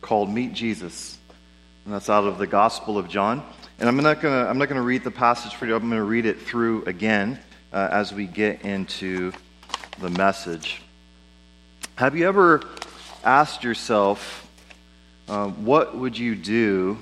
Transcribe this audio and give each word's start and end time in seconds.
called 0.00 0.30
Meet 0.30 0.52
Jesus. 0.52 1.18
And 1.84 1.94
that's 1.94 2.10
out 2.10 2.24
of 2.24 2.38
the 2.38 2.46
Gospel 2.46 2.98
of 2.98 3.08
John. 3.08 3.44
And 3.78 3.88
I'm 3.88 3.96
not 3.96 4.20
going 4.20 4.44
to 4.44 4.50
I'm 4.50 4.58
not 4.58 4.68
going 4.68 4.80
to 4.80 4.86
read 4.86 5.04
the 5.04 5.10
passage 5.10 5.54
for 5.54 5.66
you. 5.66 5.74
I'm 5.74 5.88
going 5.88 5.92
to 5.92 6.02
read 6.02 6.26
it 6.26 6.40
through 6.40 6.84
again 6.84 7.38
uh, 7.72 7.88
as 7.90 8.12
we 8.12 8.26
get 8.26 8.62
into 8.62 9.32
the 10.00 10.10
message. 10.10 10.82
Have 11.96 12.16
you 12.16 12.26
ever 12.28 12.62
asked 13.24 13.64
yourself, 13.64 14.48
uh, 15.28 15.48
what 15.48 15.96
would 15.96 16.16
you 16.16 16.34
do 16.34 16.98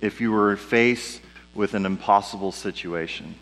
if 0.00 0.20
you 0.20 0.32
were 0.32 0.56
faced 0.56 1.20
with 1.54 1.74
an 1.74 1.86
impossible 1.86 2.52
situation? 2.52 3.34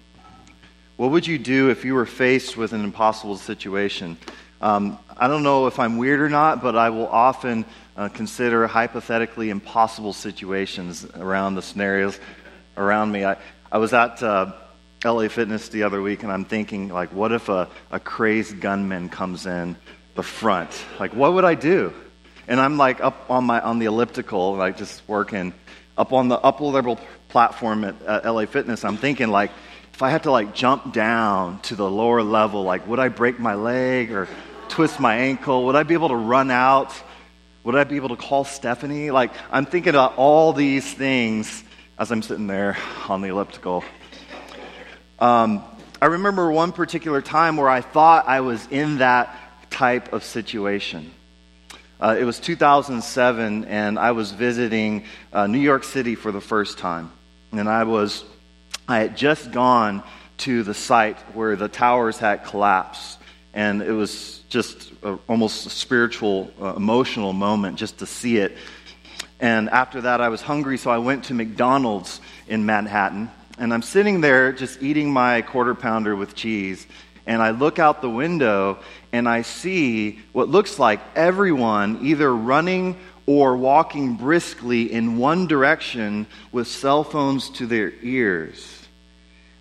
What 0.97 1.11
would 1.11 1.27
you 1.27 1.39
do 1.39 1.71
if 1.71 1.85
you 1.85 1.95
were 1.95 2.07
faced 2.07 2.57
with 2.57 2.73
an 2.73 2.85
impossible 2.85 3.37
situation? 3.37 4.17
Um, 4.61 4.99
I 5.17 5.29
don't 5.29 5.43
know 5.43 5.67
if 5.67 5.79
I'm 5.79 5.99
weird 5.99 6.21
or 6.21 6.29
not, 6.29 6.63
but 6.63 6.77
I 6.77 6.91
will 6.91 7.09
often 7.09 7.65
uh, 7.97 8.09
consider 8.09 8.67
hypothetically 8.67 9.51
impossible 9.51 10.13
situations 10.13 11.07
around 11.15 11.55
the 11.55 11.63
scenarios 11.63 12.19
around 12.77 13.13
me. 13.13 13.25
I, 13.25 13.37
I 13.71 13.79
was 13.79 13.93
at 13.93 14.23
uh, 14.23 14.53
LA 15.05 15.29
Fitness 15.29 15.69
the 15.69 15.85
other 15.85 16.03
week, 16.03 16.23
and 16.23 16.33
I'm 16.33 16.45
thinking, 16.45 16.89
like, 16.89 17.13
what 17.13 17.33
if 17.33 17.49
a, 17.49 17.69
a 17.91 18.01
crazed 18.01 18.61
gunman 18.61 19.09
comes 19.09 19.47
in 19.47 19.77
the 20.15 20.23
front? 20.23 20.71
Like, 20.99 21.15
what 21.15 21.35
would 21.35 21.45
I 21.45 21.55
do? 21.55 21.93
And 22.47 22.61
I'm 22.61 22.77
like 22.77 23.01
up 23.01 23.31
on 23.31 23.45
my 23.45 23.61
on 23.61 23.79
the 23.79 23.87
elliptical, 23.87 24.57
like 24.57 24.77
just 24.77 25.03
working 25.09 25.55
up 25.97 26.13
on 26.13 26.29
the 26.29 26.39
upper 26.39 26.65
level 26.65 26.99
platform 27.29 27.85
at, 27.85 28.03
at 28.03 28.25
LA 28.27 28.47
Fitness. 28.47 28.85
I'm 28.85 28.97
thinking, 28.97 29.29
like, 29.29 29.51
if 29.95 30.03
I 30.03 30.11
had 30.11 30.25
to 30.25 30.31
like 30.31 30.55
jump 30.55 30.93
down 30.93 31.61
to 31.63 31.77
the 31.77 31.89
lower 31.89 32.23
level, 32.23 32.65
like 32.65 32.87
would 32.87 32.99
I 32.99 33.09
break 33.09 33.39
my 33.39 33.55
leg 33.55 34.11
or 34.11 34.29
twist 34.69 35.01
my 35.01 35.17
ankle? 35.17 35.67
Would 35.67 35.77
I 35.77 35.85
be 35.85 35.95
able 35.95 36.09
to 36.09 36.17
run 36.17 36.51
out? 36.51 36.93
Would 37.65 37.77
I 37.77 37.85
be 37.85 37.97
able 37.97 38.11
to 38.11 38.17
call 38.17 38.45
Stephanie? 38.45 39.11
Like 39.11 39.33
I'm 39.51 39.65
thinking 39.65 39.91
about 39.91 40.19
all 40.19 40.53
these 40.53 40.93
things 40.93 41.65
as 41.99 42.13
I'm 42.13 42.21
sitting 42.21 42.47
there 42.47 42.77
on 43.09 43.23
the 43.23 43.29
elliptical. 43.29 43.83
Um, 45.19 45.65
I 46.03 46.07
remember 46.07 46.51
one 46.51 46.73
particular 46.73 47.23
time 47.23 47.57
where 47.57 47.71
I 47.71 47.81
thought 47.81 48.29
I 48.29 48.43
was 48.43 48.67
in 48.71 48.99
that 48.99 49.35
type 49.71 50.13
of 50.13 50.25
situation. 50.25 51.11
Uh, 51.99 52.17
it 52.19 52.25
was 52.25 52.39
2007, 52.39 53.65
and 53.65 53.99
I 53.99 54.13
was 54.13 54.33
visiting 54.33 55.05
uh, 55.33 55.47
New 55.47 55.61
York 55.61 55.85
City 55.85 56.17
for 56.17 56.33
the 56.33 56.43
first 56.43 56.77
time. 56.77 57.13
And 57.51 57.67
I 57.67 57.85
was 57.85 58.25
I 58.87 58.99
had 58.99 59.17
just 59.17 59.53
gone 59.53 60.03
to 60.39 60.65
the 60.65 60.75
site 60.75 61.19
where 61.35 61.57
the 61.57 61.69
towers 61.69 62.19
had 62.19 62.45
collapsed, 62.45 63.19
and 63.55 63.81
it 63.81 63.93
was 63.93 64.44
just 64.55 64.93
a, 65.03 65.19
almost 65.27 65.67
a 65.67 65.71
spiritual, 65.71 66.49
uh, 66.63 66.75
emotional 66.77 67.33
moment 67.33 67.77
just 67.77 67.99
to 67.99 68.07
see 68.07 68.37
it. 68.37 68.57
And 69.41 69.69
after 69.69 70.03
that, 70.03 70.21
I 70.21 70.29
was 70.29 70.41
hungry, 70.41 70.79
so 70.79 70.93
I 70.93 70.99
went 70.99 71.25
to 71.25 71.35
McDonald's 71.35 72.21
in 72.47 72.65
Manhattan. 72.65 73.33
And 73.59 73.75
I'm 73.75 73.83
sitting 73.83 74.21
there 74.21 74.53
just 74.53 74.81
eating 74.81 75.13
my 75.13 75.43
quarter 75.43 75.75
pounder 75.75 76.15
with 76.15 76.37
cheese. 76.37 76.87
And 77.27 77.43
I 77.43 77.51
look 77.51 77.81
out 77.81 78.01
the 78.01 78.09
window 78.09 78.79
and 79.13 79.29
I 79.29 79.43
see 79.43 80.21
what 80.33 80.49
looks 80.49 80.79
like 80.79 81.01
everyone 81.17 82.07
either 82.07 82.33
running 82.33 82.97
or 83.27 83.57
walking 83.57 84.15
briskly 84.15 84.93
in 84.93 85.19
one 85.19 85.49
direction 85.49 86.29
with 86.53 86.69
cell 86.69 87.03
phones 87.03 87.51
to 87.51 87.67
their 87.67 87.93
ears. 88.03 88.87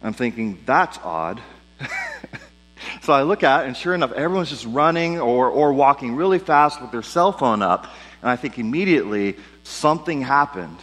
I'm 0.04 0.14
thinking, 0.14 0.60
that's 0.68 1.00
odd. 1.04 1.42
so 3.02 3.14
I 3.14 3.24
look 3.24 3.44
at 3.44 3.64
it, 3.64 3.68
and 3.68 3.78
sure 3.78 3.94
enough, 3.94 4.12
everyone's 4.12 4.50
just 4.50 4.66
running 4.66 5.20
or, 5.20 5.50
or 5.50 5.74
walking 5.74 6.16
really 6.16 6.40
fast 6.40 6.82
with 6.82 6.92
their 6.92 7.02
cell 7.02 7.32
phone 7.32 7.62
up. 7.62 7.86
And 8.22 8.30
I 8.30 8.36
think 8.36 8.60
immediately 8.60 9.38
something 9.64 10.22
happened. 10.22 10.78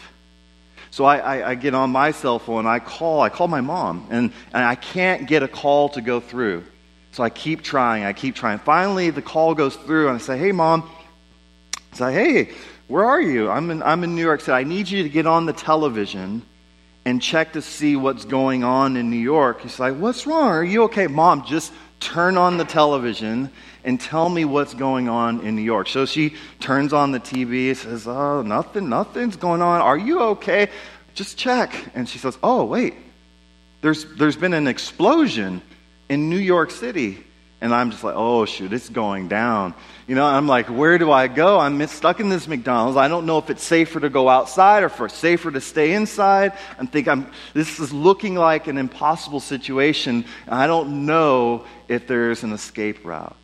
So 0.91 1.05
I, 1.05 1.19
I, 1.19 1.51
I, 1.51 1.55
get 1.55 1.75
on 1.75 1.91
my 1.91 2.11
cell 2.11 2.39
phone, 2.39 2.67
I 2.67 2.81
call, 2.81 3.21
I 3.21 3.29
call 3.29 3.47
my 3.47 3.61
mom, 3.61 4.09
and, 4.11 4.33
and 4.53 4.65
I 4.65 4.75
can't 4.75 5.29
get 5.29 5.43
a 5.43 5.49
call 5.49 5.91
to 5.91 6.01
go 6.01 6.19
through. 6.19 6.65
So 7.13 7.23
I 7.23 7.31
keep 7.31 7.63
trying, 7.63 8.05
I 8.05 8.13
keep 8.13 8.35
trying. 8.35 8.59
Finally, 8.59 9.11
the 9.11 9.23
call 9.23 9.55
goes 9.55 9.77
through, 9.77 10.09
and 10.09 10.17
I 10.17 10.19
say, 10.19 10.39
Hey, 10.39 10.53
mom. 10.53 10.89
I 11.93 11.97
say, 11.97 12.13
Hey, 12.13 12.53
where 12.89 13.05
are 13.05 13.21
you? 13.21 13.49
I'm 13.51 13.71
in, 13.71 13.83
I'm 13.83 14.03
in 14.03 14.17
New 14.17 14.23
York 14.23 14.41
City. 14.41 14.53
I 14.53 14.65
need 14.65 14.89
you 14.89 15.05
to 15.05 15.09
get 15.09 15.27
on 15.27 15.47
the 15.47 15.53
television 15.53 16.43
and 17.05 17.23
check 17.23 17.53
to 17.53 17.63
see 17.63 17.97
what's 17.97 18.25
going 18.25 18.65
on 18.65 18.97
in 18.97 19.11
New 19.11 19.17
York. 19.17 19.63
He's 19.63 19.79
like, 19.79 19.97
What's 19.97 20.27
wrong? 20.27 20.49
Are 20.49 20.65
you 20.65 20.85
okay? 20.85 21.07
Mom, 21.07 21.45
just 21.45 21.73
turn 22.01 22.37
on 22.37 22.57
the 22.57 22.65
television 22.65 23.51
and 23.85 24.01
tell 24.01 24.29
me 24.29 24.45
what's 24.45 24.75
going 24.75 25.09
on 25.09 25.41
in 25.41 25.55
New 25.55 25.63
York. 25.63 25.89
So 25.89 26.07
she 26.07 26.35
turns 26.59 26.93
on 26.93 27.13
the 27.13 27.21
TV, 27.21 27.75
says, 27.77 28.07
Oh, 28.07 28.43
nothing, 28.43 28.89
nothing's 28.89 29.37
going 29.37 29.63
on. 29.63 29.81
Are 29.81 29.99
you 29.99 30.21
okay? 30.21 30.69
Just 31.15 31.37
check. 31.39 31.73
And 31.95 32.09
she 32.09 32.19
says, 32.19 32.39
Oh, 32.43 32.65
wait, 32.65 32.95
there's, 33.81 34.05
there's 34.17 34.37
been 34.37 34.55
an 34.55 34.67
explosion 34.67 35.63
in 36.09 36.29
New 36.29 36.39
York 36.39 36.71
City. 36.71 37.25
And 37.61 37.75
I'm 37.75 37.91
just 37.91 38.03
like, 38.03 38.15
oh, 38.17 38.47
shoot, 38.47 38.73
it's 38.73 38.89
going 38.89 39.29
down. 39.29 39.75
You 40.07 40.15
know, 40.15 40.25
I'm 40.25 40.47
like, 40.47 40.67
where 40.67 40.97
do 40.97 41.11
I 41.13 41.29
go? 41.29 41.59
I'm 41.59 41.87
stuck 41.89 42.19
in 42.19 42.31
this 42.31 42.49
McDonald's. 42.49 42.97
I 42.97 43.07
don't 43.09 43.27
know 43.27 43.37
if 43.37 43.51
it's 43.51 43.63
safer 43.63 44.01
to 44.01 44.09
go 44.09 44.29
outside 44.29 44.83
or 44.83 44.87
if 44.87 44.99
it's 45.01 45.15
safer 45.15 45.51
to 45.51 45.61
stay 45.61 45.93
inside. 45.93 46.55
I 46.79 46.87
think 46.87 47.07
I'm, 47.07 47.31
this 47.53 47.79
is 47.79 47.93
looking 47.93 48.35
like 48.35 48.67
an 48.67 48.79
impossible 48.79 49.41
situation. 49.41 50.25
I 50.49 50.67
don't 50.67 51.05
know 51.05 51.67
if 51.87 52.07
there's 52.07 52.43
an 52.45 52.53
escape 52.53 53.05
route. 53.05 53.37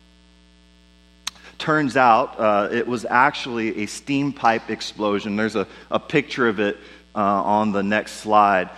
Turns 1.59 1.95
out 1.95 2.39
uh, 2.39 2.69
it 2.71 2.87
was 2.87 3.05
actually 3.05 3.83
a 3.83 3.85
steam 3.85 4.33
pipe 4.33 4.69
explosion. 4.71 5.35
There's 5.35 5.55
a, 5.55 5.67
a 5.91 5.99
picture 5.99 6.47
of 6.47 6.59
it 6.59 6.77
uh, 7.15 7.19
on 7.19 7.71
the 7.71 7.83
next 7.83 8.13
slide. 8.13 8.71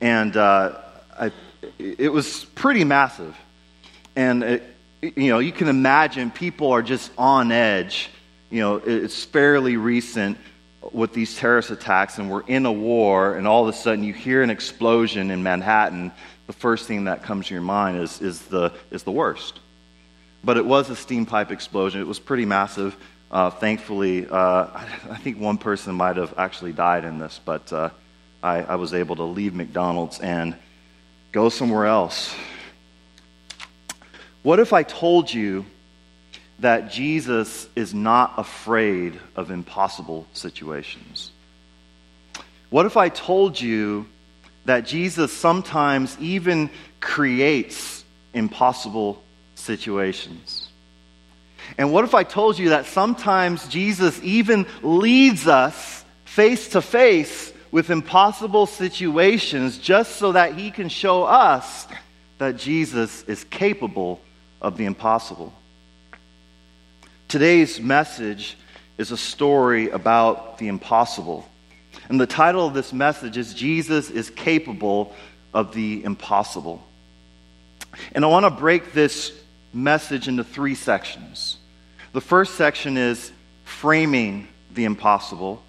And 0.00 0.36
uh, 0.36 0.78
I, 1.18 1.32
it 1.78 2.12
was 2.12 2.44
pretty 2.54 2.84
massive. 2.84 3.36
And 4.14 4.42
it, 4.42 4.75
you 5.02 5.30
know, 5.30 5.38
you 5.38 5.52
can 5.52 5.68
imagine 5.68 6.30
people 6.30 6.72
are 6.72 6.82
just 6.82 7.10
on 7.18 7.52
edge. 7.52 8.10
You 8.50 8.60
know, 8.60 8.76
it's 8.76 9.24
fairly 9.24 9.76
recent 9.76 10.38
with 10.92 11.12
these 11.12 11.36
terrorist 11.36 11.70
attacks, 11.70 12.18
and 12.18 12.30
we're 12.30 12.46
in 12.46 12.64
a 12.64 12.72
war, 12.72 13.36
and 13.36 13.46
all 13.46 13.66
of 13.66 13.74
a 13.74 13.76
sudden 13.76 14.04
you 14.04 14.12
hear 14.12 14.42
an 14.42 14.50
explosion 14.50 15.30
in 15.30 15.42
Manhattan. 15.42 16.12
The 16.46 16.52
first 16.52 16.86
thing 16.86 17.04
that 17.04 17.24
comes 17.24 17.48
to 17.48 17.54
your 17.54 17.62
mind 17.62 17.98
is, 17.98 18.20
is, 18.22 18.42
the, 18.42 18.72
is 18.90 19.02
the 19.02 19.12
worst. 19.12 19.58
But 20.44 20.56
it 20.56 20.64
was 20.64 20.88
a 20.90 20.96
steam 20.96 21.26
pipe 21.26 21.50
explosion. 21.50 22.00
It 22.00 22.06
was 22.06 22.20
pretty 22.20 22.44
massive. 22.44 22.96
Uh, 23.30 23.50
thankfully, 23.50 24.28
uh, 24.28 24.68
I, 25.10 25.18
think 25.20 25.40
one 25.40 25.58
person 25.58 25.96
might 25.96 26.16
have 26.16 26.34
actually 26.38 26.72
died 26.72 27.04
in 27.04 27.18
this, 27.18 27.40
but 27.44 27.72
uh, 27.72 27.90
I, 28.42 28.62
I 28.62 28.74
was 28.76 28.94
able 28.94 29.16
to 29.16 29.24
leave 29.24 29.54
McDonald's 29.54 30.20
and 30.20 30.54
go 31.32 31.48
somewhere 31.48 31.86
else 31.86 32.32
what 34.46 34.60
if 34.60 34.72
I 34.72 34.84
told 34.84 35.34
you 35.34 35.66
that 36.60 36.92
Jesus 36.92 37.68
is 37.74 37.92
not 37.92 38.34
afraid 38.36 39.18
of 39.34 39.50
impossible 39.50 40.24
situations? 40.34 41.32
What 42.70 42.86
if 42.86 42.96
I 42.96 43.08
told 43.08 43.60
you 43.60 44.06
that 44.64 44.86
Jesus 44.86 45.32
sometimes 45.32 46.16
even 46.20 46.70
creates 47.00 48.04
impossible 48.34 49.20
situations? 49.56 50.68
And 51.76 51.92
what 51.92 52.04
if 52.04 52.14
I 52.14 52.22
told 52.22 52.56
you 52.56 52.68
that 52.68 52.86
sometimes 52.86 53.66
Jesus 53.66 54.20
even 54.22 54.64
leads 54.80 55.48
us 55.48 56.04
face 56.24 56.68
to 56.68 56.80
face 56.80 57.52
with 57.72 57.90
impossible 57.90 58.66
situations 58.66 59.78
just 59.78 60.14
so 60.14 60.30
that 60.30 60.54
he 60.54 60.70
can 60.70 60.88
show 60.88 61.24
us 61.24 61.88
that 62.38 62.58
Jesus 62.58 63.24
is 63.24 63.42
capable 63.42 64.20
of 64.66 64.76
the 64.76 64.84
impossible. 64.84 65.52
Today's 67.28 67.78
message 67.78 68.58
is 68.98 69.12
a 69.12 69.16
story 69.16 69.90
about 69.90 70.58
the 70.58 70.66
impossible. 70.66 71.48
And 72.08 72.20
the 72.20 72.26
title 72.26 72.66
of 72.66 72.74
this 72.74 72.92
message 72.92 73.36
is 73.36 73.54
Jesus 73.54 74.10
is 74.10 74.28
Capable 74.28 75.14
of 75.54 75.72
the 75.72 76.02
Impossible. 76.02 76.84
And 78.10 78.24
I 78.24 78.28
want 78.28 78.42
to 78.42 78.50
break 78.50 78.92
this 78.92 79.32
message 79.72 80.26
into 80.26 80.42
three 80.42 80.74
sections. 80.74 81.58
The 82.12 82.20
first 82.20 82.56
section 82.56 82.96
is 82.96 83.30
framing 83.62 84.48
the 84.74 84.84
impossible. 84.84 85.62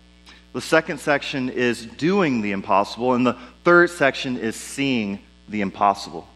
The 0.54 0.62
second 0.62 1.00
section 1.00 1.50
is 1.50 1.86
doing 1.86 2.42
the 2.42 2.52
impossible. 2.52 3.14
And 3.14 3.28
the 3.28 3.38
third 3.64 3.92
section 3.92 4.38
is 4.38 4.56
seeing 4.56 5.20
the 5.48 5.62
impossible. 5.62 6.28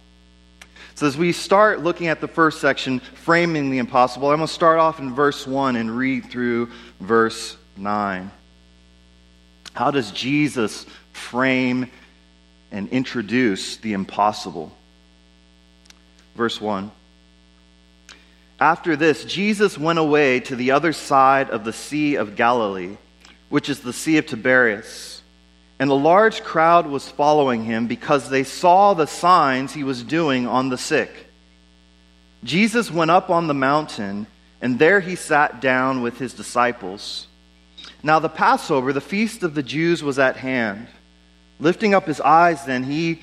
So, 0.96 1.08
as 1.08 1.18
we 1.18 1.32
start 1.32 1.82
looking 1.82 2.08
at 2.08 2.22
the 2.22 2.28
first 2.28 2.62
section, 2.62 3.00
framing 3.00 3.70
the 3.70 3.78
impossible, 3.80 4.30
I'm 4.30 4.38
going 4.38 4.48
to 4.48 4.54
start 4.54 4.80
off 4.80 5.00
in 5.00 5.14
verse 5.14 5.48
1 5.48 5.76
and 5.76 5.96
read 5.96 6.30
through 6.30 6.70
verse 7.00 7.58
9. 7.78 8.30
How 9.74 9.92
does 9.92 10.12
Jesus 10.12 10.86
frame 11.14 11.90
and 12.72 12.90
introduce 12.90 13.78
the 13.78 13.94
impossible? 13.94 14.72
Verse 16.36 16.60
1. 16.60 16.92
After 18.60 18.96
this, 18.96 19.26
Jesus 19.26 19.76
went 19.76 19.98
away 19.98 20.40
to 20.42 20.56
the 20.56 20.72
other 20.72 20.94
side 20.94 21.50
of 21.50 21.64
the 21.64 21.74
Sea 21.74 22.16
of 22.16 22.36
Galilee, 22.36 22.96
which 23.50 23.70
is 23.70 23.80
the 23.80 23.92
Sea 23.92 24.18
of 24.18 24.28
Tiberias. 24.28 25.11
And 25.82 25.90
a 25.90 25.96
large 25.96 26.44
crowd 26.44 26.86
was 26.86 27.10
following 27.10 27.64
him 27.64 27.88
because 27.88 28.30
they 28.30 28.44
saw 28.44 28.94
the 28.94 29.08
signs 29.08 29.74
he 29.74 29.84
was 29.84 30.04
doing 30.04 30.46
on 30.46 30.70
the 30.70 30.78
sick. 30.78 31.10
Jesus 32.44 32.92
went 32.92 33.10
up 33.10 33.32
on 33.32 33.48
the 33.48 33.56
mountain, 33.56 34.28
and 34.62 34.78
there 34.78 35.00
he 35.00 35.16
sat 35.16 35.60
down 35.60 36.04
with 36.04 36.20
his 36.20 36.36
disciples. 36.36 37.26
Now 38.04 38.20
the 38.20 38.30
Passover, 38.30 38.94
the 38.94 39.02
feast 39.02 39.42
of 39.42 39.56
the 39.56 39.64
Jews, 39.64 40.04
was 40.04 40.20
at 40.20 40.38
hand. 40.38 40.86
Lifting 41.60 41.96
up 41.96 42.06
his 42.06 42.22
eyes, 42.22 42.64
then 42.64 42.84
he 42.84 43.20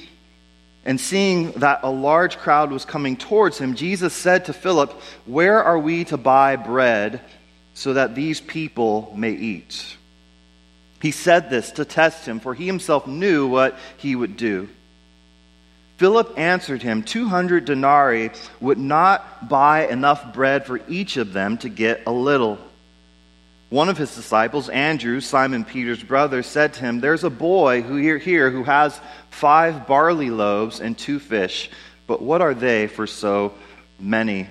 and 0.84 1.00
seeing 1.00 1.52
that 1.52 1.84
a 1.84 1.90
large 1.90 2.38
crowd 2.38 2.72
was 2.72 2.84
coming 2.84 3.16
towards 3.16 3.58
him, 3.58 3.76
Jesus 3.76 4.14
said 4.14 4.46
to 4.46 4.52
Philip, 4.52 4.90
Where 5.26 5.62
are 5.62 5.78
we 5.78 6.02
to 6.06 6.16
buy 6.16 6.56
bread 6.56 7.20
so 7.74 7.92
that 7.92 8.16
these 8.16 8.40
people 8.40 9.12
may 9.16 9.30
eat? 9.30 9.97
He 11.00 11.10
said 11.10 11.48
this 11.48 11.72
to 11.72 11.84
test 11.84 12.26
him, 12.26 12.40
for 12.40 12.54
he 12.54 12.66
himself 12.66 13.06
knew 13.06 13.46
what 13.46 13.78
he 13.98 14.16
would 14.16 14.36
do. 14.36 14.68
Philip 15.98 16.38
answered 16.38 16.82
him, 16.82 17.02
200 17.02 17.64
denarii 17.64 18.30
would 18.60 18.78
not 18.78 19.48
buy 19.48 19.86
enough 19.86 20.32
bread 20.32 20.64
for 20.64 20.80
each 20.88 21.16
of 21.16 21.32
them 21.32 21.58
to 21.58 21.68
get 21.68 22.02
a 22.06 22.12
little. 22.12 22.58
One 23.70 23.88
of 23.88 23.98
his 23.98 24.14
disciples, 24.14 24.68
Andrew, 24.68 25.20
Simon 25.20 25.64
Peter's 25.64 26.02
brother, 26.02 26.42
said 26.42 26.74
to 26.74 26.80
him, 26.80 27.00
There's 27.00 27.24
a 27.24 27.30
boy 27.30 27.82
who 27.82 27.96
here, 27.96 28.16
here 28.16 28.50
who 28.50 28.62
has 28.64 28.98
five 29.30 29.86
barley 29.86 30.30
loaves 30.30 30.80
and 30.80 30.96
two 30.96 31.18
fish, 31.18 31.68
but 32.06 32.22
what 32.22 32.40
are 32.40 32.54
they 32.54 32.86
for 32.86 33.06
so 33.06 33.54
many? 33.98 34.46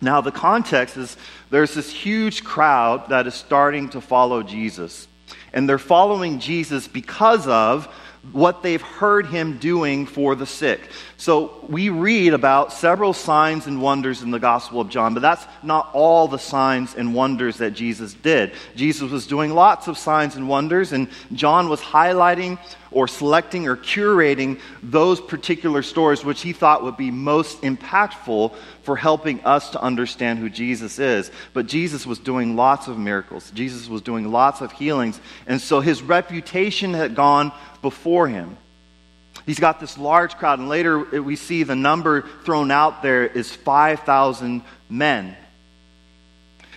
Now, 0.00 0.22
the 0.22 0.32
context 0.32 0.96
is 0.96 1.16
there's 1.50 1.74
this 1.74 1.90
huge 1.90 2.44
crowd 2.44 3.10
that 3.10 3.26
is 3.26 3.34
starting 3.34 3.90
to 3.90 4.00
follow 4.00 4.42
Jesus. 4.42 5.06
And 5.54 5.66
they're 5.66 5.78
following 5.78 6.40
Jesus 6.40 6.86
because 6.86 7.46
of 7.46 7.86
what 8.32 8.62
they've 8.62 8.82
heard 8.82 9.26
him 9.26 9.58
doing 9.58 10.04
for 10.04 10.34
the 10.34 10.46
sick. 10.46 10.90
So 11.24 11.64
we 11.70 11.88
read 11.88 12.34
about 12.34 12.70
several 12.70 13.14
signs 13.14 13.66
and 13.66 13.80
wonders 13.80 14.20
in 14.20 14.30
the 14.30 14.38
Gospel 14.38 14.82
of 14.82 14.90
John, 14.90 15.14
but 15.14 15.20
that's 15.20 15.46
not 15.62 15.88
all 15.94 16.28
the 16.28 16.38
signs 16.38 16.94
and 16.94 17.14
wonders 17.14 17.56
that 17.56 17.70
Jesus 17.70 18.12
did. 18.12 18.52
Jesus 18.76 19.10
was 19.10 19.26
doing 19.26 19.54
lots 19.54 19.88
of 19.88 19.96
signs 19.96 20.36
and 20.36 20.50
wonders, 20.50 20.92
and 20.92 21.08
John 21.32 21.70
was 21.70 21.80
highlighting 21.80 22.58
or 22.90 23.08
selecting 23.08 23.66
or 23.66 23.74
curating 23.74 24.60
those 24.82 25.18
particular 25.18 25.82
stories 25.82 26.26
which 26.26 26.42
he 26.42 26.52
thought 26.52 26.82
would 26.82 26.98
be 26.98 27.10
most 27.10 27.62
impactful 27.62 28.54
for 28.82 28.94
helping 28.94 29.42
us 29.46 29.70
to 29.70 29.80
understand 29.80 30.38
who 30.38 30.50
Jesus 30.50 30.98
is. 30.98 31.30
But 31.54 31.68
Jesus 31.68 32.06
was 32.06 32.18
doing 32.18 32.54
lots 32.54 32.86
of 32.86 32.98
miracles, 32.98 33.50
Jesus 33.52 33.88
was 33.88 34.02
doing 34.02 34.30
lots 34.30 34.60
of 34.60 34.72
healings, 34.72 35.18
and 35.46 35.58
so 35.58 35.80
his 35.80 36.02
reputation 36.02 36.92
had 36.92 37.14
gone 37.14 37.50
before 37.80 38.28
him. 38.28 38.58
He's 39.46 39.60
got 39.60 39.78
this 39.80 39.98
large 39.98 40.36
crowd, 40.36 40.58
and 40.58 40.68
later 40.68 40.98
we 41.20 41.36
see 41.36 41.62
the 41.62 41.76
number 41.76 42.22
thrown 42.44 42.70
out 42.70 43.02
there 43.02 43.26
is 43.26 43.54
5,000 43.54 44.62
men. 44.88 45.36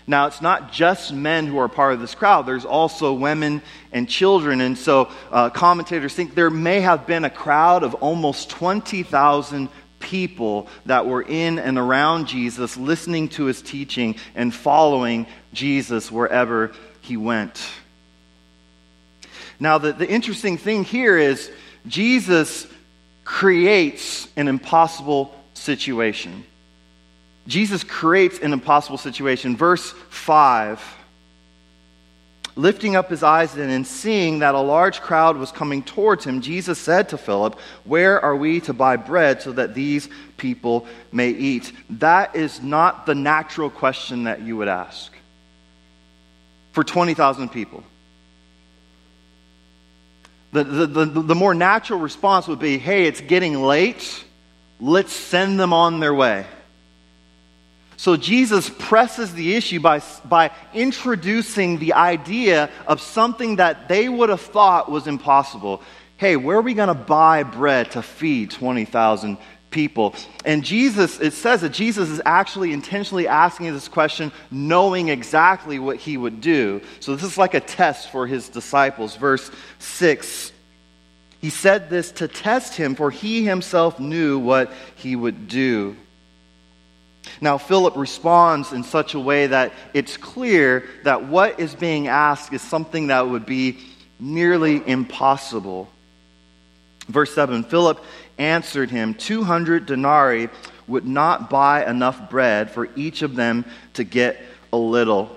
Now, 0.10 0.28
it's 0.28 0.42
not 0.42 0.72
just 0.72 1.12
men 1.12 1.48
who 1.48 1.58
are 1.58 1.68
part 1.68 1.94
of 1.94 2.00
this 2.00 2.16
crowd, 2.16 2.46
there's 2.46 2.64
also 2.64 3.12
women 3.12 3.62
and 3.92 4.08
children. 4.08 4.62
And 4.62 4.78
so 4.78 5.12
uh, 5.32 5.50
commentators 5.50 6.14
think 6.14 6.34
there 6.34 6.50
may 6.50 6.80
have 6.80 7.06
been 7.06 7.26
a 7.26 7.30
crowd 7.30 7.84
of 7.84 7.94
almost 7.96 8.50
20,000 8.50 9.70
people 10.00 10.68
that 10.86 11.06
were 11.06 11.24
in 11.24 11.60
and 11.60 11.78
around 11.78 12.28
Jesus, 12.28 12.78
listening 12.78 13.28
to 13.30 13.46
his 13.46 13.62
teaching 13.62 14.16
and 14.34 14.54
following 14.54 15.28
Jesus 15.52 16.10
wherever 16.10 16.72
he 17.02 17.18
went. 17.18 17.68
Now, 19.60 19.78
the, 19.78 19.92
the 19.92 20.08
interesting 20.08 20.58
thing 20.58 20.86
here 20.86 21.18
is 21.18 21.52
Jesus 21.88 22.68
creates 23.24 24.28
an 24.36 24.48
impossible 24.48 25.34
situation. 25.54 26.44
Jesus 27.48 27.84
creates 27.84 28.40
an 28.40 28.54
impossible 28.54 28.98
situation. 28.98 29.56
Verse 29.56 29.92
5 30.10 30.96
Lifting 32.58 32.96
up 32.96 33.12
his 33.12 33.22
eyes 33.22 33.54
then 33.54 33.70
and 33.70 33.86
seeing 33.86 34.40
that 34.40 34.56
a 34.56 34.60
large 34.60 35.00
crowd 35.02 35.38
was 35.38 35.52
coming 35.52 35.84
towards 35.84 36.26
him, 36.26 36.42
Jesus 36.42 36.80
said 36.80 37.10
to 37.10 37.18
Philip, 37.18 37.60
Where 37.84 38.20
are 38.20 38.36
we 38.36 38.62
to 38.62 38.74
buy 38.74 38.96
bread 38.96 39.44
so 39.44 39.52
that 39.52 39.76
these 39.76 40.10
people 40.38 40.88
may 41.12 41.30
eat? 41.30 41.72
That 41.92 42.36
is 42.36 42.60
not 42.60 43.06
the 43.06 43.14
natural 43.14 43.70
question 43.70 44.24
that 44.24 44.42
you 44.42 44.58
would 44.58 44.68
ask 44.68 45.14
for 46.72 46.84
20,000 46.84 47.50
people. 47.50 47.84
The, 50.52 50.64
the, 50.64 50.88
the, 50.88 51.06
the 51.06 51.36
more 51.36 51.54
natural 51.54 52.00
response 52.00 52.48
would 52.48 52.60
be 52.60 52.78
hey, 52.78 53.06
it's 53.06 53.22
getting 53.22 53.62
late. 53.62 54.24
Let's 54.80 55.14
send 55.14 55.60
them 55.60 55.74
on 55.74 56.00
their 56.00 56.14
way. 56.14 56.46
So 57.98 58.16
Jesus 58.16 58.70
presses 58.70 59.34
the 59.34 59.56
issue 59.56 59.80
by, 59.80 60.04
by 60.24 60.52
introducing 60.74 61.80
the 61.80 61.94
idea 61.94 62.70
of 62.86 63.02
something 63.02 63.56
that 63.56 63.90
they 63.90 64.08
would 64.08 64.30
have 64.30 64.42
thought 64.42 64.90
was 64.90 65.08
impossible. 65.08 65.82
Hey, 66.18 66.36
where 66.36 66.58
are 66.58 66.62
we 66.62 66.76
going 66.76 66.90
to 66.90 66.94
buy 66.94 67.42
bread 67.42 67.92
to 67.92 68.04
feed 68.04 68.52
20,000 68.52 69.40
people? 69.70 70.16
And 70.46 70.64
Jesus, 70.64 71.20
it 71.20 71.34
says 71.34 71.62
that 71.62 71.74
Jesus 71.74 72.10
is 72.10 72.22
actually 72.26 72.74
intentionally 72.74 73.28
asking 73.28 73.74
this 73.74 73.88
question, 73.88 74.32
knowing 74.52 75.10
exactly 75.10 75.80
what 75.80 75.98
he 75.98 76.18
would 76.18 76.42
do. 76.42 76.82
So 77.00 77.16
this 77.16 77.24
is 77.24 77.38
like 77.38 77.54
a 77.54 77.60
test 77.60 78.12
for 78.12 78.28
his 78.28 78.50
disciples. 78.50 79.16
Verse 79.16 79.52
6 79.80 80.52
He 81.42 81.50
said 81.50 81.90
this 81.90 82.12
to 82.14 82.28
test 82.28 82.76
him, 82.76 82.96
for 82.96 83.12
he 83.12 83.44
himself 83.44 84.00
knew 84.00 84.40
what 84.40 84.72
he 84.96 85.16
would 85.16 85.48
do. 85.48 85.96
Now, 87.42 87.58
Philip 87.58 87.96
responds 87.96 88.72
in 88.72 88.84
such 88.84 89.14
a 89.14 89.20
way 89.20 89.48
that 89.48 89.74
it's 89.94 90.18
clear 90.18 90.88
that 91.04 91.26
what 91.26 91.60
is 91.60 91.76
being 91.76 92.08
asked 92.08 92.54
is 92.54 92.62
something 92.62 93.08
that 93.08 93.28
would 93.28 93.46
be 93.46 93.78
nearly 94.20 94.82
impossible. 94.88 95.90
Verse 97.08 97.34
7 97.34 97.64
Philip 97.64 98.04
answered 98.38 98.90
him, 98.90 99.14
200 99.14 99.86
denarii 99.86 100.50
would 100.88 101.06
not 101.06 101.50
buy 101.50 101.86
enough 101.86 102.30
bread 102.30 102.72
for 102.72 102.90
each 102.96 103.22
of 103.22 103.36
them 103.36 103.66
to 103.94 104.04
get 104.04 104.42
a 104.72 104.78
little. 104.78 105.30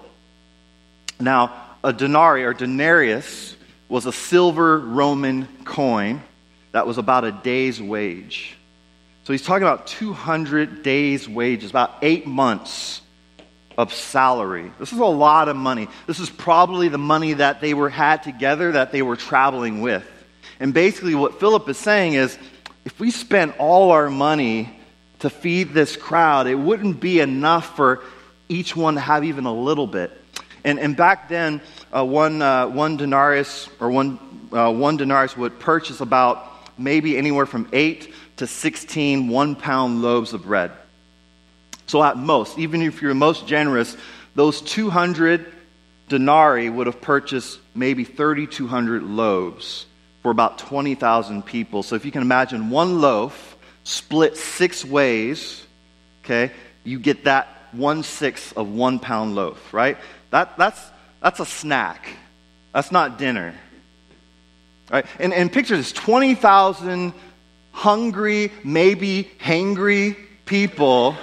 Now, 1.19 1.53
a 1.83 1.93
denarii 1.93 2.45
or 2.45 2.55
denarius 2.55 3.57
was 3.89 4.07
a 4.07 4.13
silver 4.13 4.79
Roman 4.79 5.49
coin 5.65 6.23
that 6.73 6.87
was 6.87 6.99
about 6.99 7.25
a 7.25 7.33
day's 7.33 7.81
wage. 7.83 8.57
So 9.25 9.33
he's 9.33 9.43
talking 9.43 9.63
about 9.63 9.87
200 9.87 10.83
days' 10.83 11.29
wages, 11.29 11.71
about 11.71 11.95
eight 12.03 12.27
months 12.27 13.01
of 13.77 13.93
salary. 13.93 14.73
This 14.79 14.93
is 14.93 14.99
a 14.99 15.05
lot 15.05 15.49
of 15.49 15.57
money. 15.57 15.89
This 16.07 16.21
is 16.21 16.31
probably 16.31 16.89
the 16.89 16.99
money 16.99 17.35
that 17.35 17.61
they 17.61 17.75
were 17.75 17.91
had 17.91 18.23
together 18.23 18.73
that 18.73 18.93
they 18.93 19.03
were 19.03 19.17
traveling 19.17 19.81
with. 19.81 20.05
And 20.59 20.75
basically, 20.75 21.15
what 21.15 21.41
Philip 21.41 21.69
is 21.69 21.79
saying 21.79 22.15
is 22.15 22.39
if 22.85 22.99
we 22.99 23.11
spent 23.11 23.55
all 23.59 23.91
our 23.91 24.09
money 24.09 24.77
to 25.21 25.31
feed 25.31 25.75
this 25.75 25.97
crowd, 25.97 26.47
it 26.47 26.55
wouldn't 26.55 27.01
be 27.01 27.21
enough 27.21 27.77
for 27.77 28.03
each 28.49 28.75
one 28.75 28.95
to 28.95 29.01
have 29.01 29.25
even 29.25 29.45
a 29.45 29.53
little 29.53 29.87
bit. 29.87 30.11
And, 30.65 30.79
and 30.79 30.97
back 30.97 31.29
then, 31.29 31.61
uh, 31.93 32.05
one, 32.05 32.43
uh, 32.43 32.69
one 32.69 32.97
denarius 32.97 33.69
or 33.81 33.91
one, 33.91 34.19
uh, 34.53 34.73
one 34.73 34.97
denarius 34.97 35.37
would 35.37 35.59
purchase 35.59 36.01
about 36.01 36.47
maybe 36.79 37.17
anywhere 37.17 37.47
from 37.47 37.69
8 37.73 38.13
to 38.39 38.47
16 38.47 39.29
one 39.29 39.55
pound 39.55 40.03
loaves 40.03 40.33
of 40.33 40.45
bread. 40.45 40.73
So, 41.87 42.03
at 42.03 42.17
most, 42.17 42.59
even 42.59 42.83
if 42.83 43.03
you're 43.03 43.15
most 43.15 43.47
generous, 43.47 43.97
those 44.35 44.61
200 44.63 45.53
denarii 46.09 46.71
would 46.71 46.87
have 46.87 47.01
purchased 47.01 47.59
maybe 47.75 48.05
3,200 48.05 49.03
loaves 49.03 49.87
for 50.23 50.31
about 50.31 50.59
20,000 50.59 51.45
people. 51.45 51.83
So 51.83 51.97
if 51.97 52.05
you 52.05 52.13
can 52.13 52.23
imagine 52.23 52.71
one 52.71 53.01
loaf 53.01 53.57
split 53.85 54.37
six 54.37 54.85
ways, 54.85 55.67
okay, 56.25 56.53
you 56.85 56.99
get 56.99 57.25
that 57.25 57.49
one 57.73 58.03
sixth 58.03 58.57
of 58.57 58.69
one 58.69 58.99
pound 58.99 59.35
loaf, 59.35 59.73
right? 59.73 59.97
That, 60.31 60.57
that's, 60.59 60.81
that's 61.23 61.41
a 61.41 61.47
snack. 61.47 62.09
That's 62.73 62.93
not 62.93 63.19
dinner. 63.19 63.55
Right? 64.91 65.07
And, 65.19 65.33
and 65.33 65.53
picture 65.53 65.77
this 65.77 65.93
20,000 65.93 67.13
hungry, 67.73 68.53
maybe 68.65 69.31
hangry 69.41 70.17
people 70.47 71.17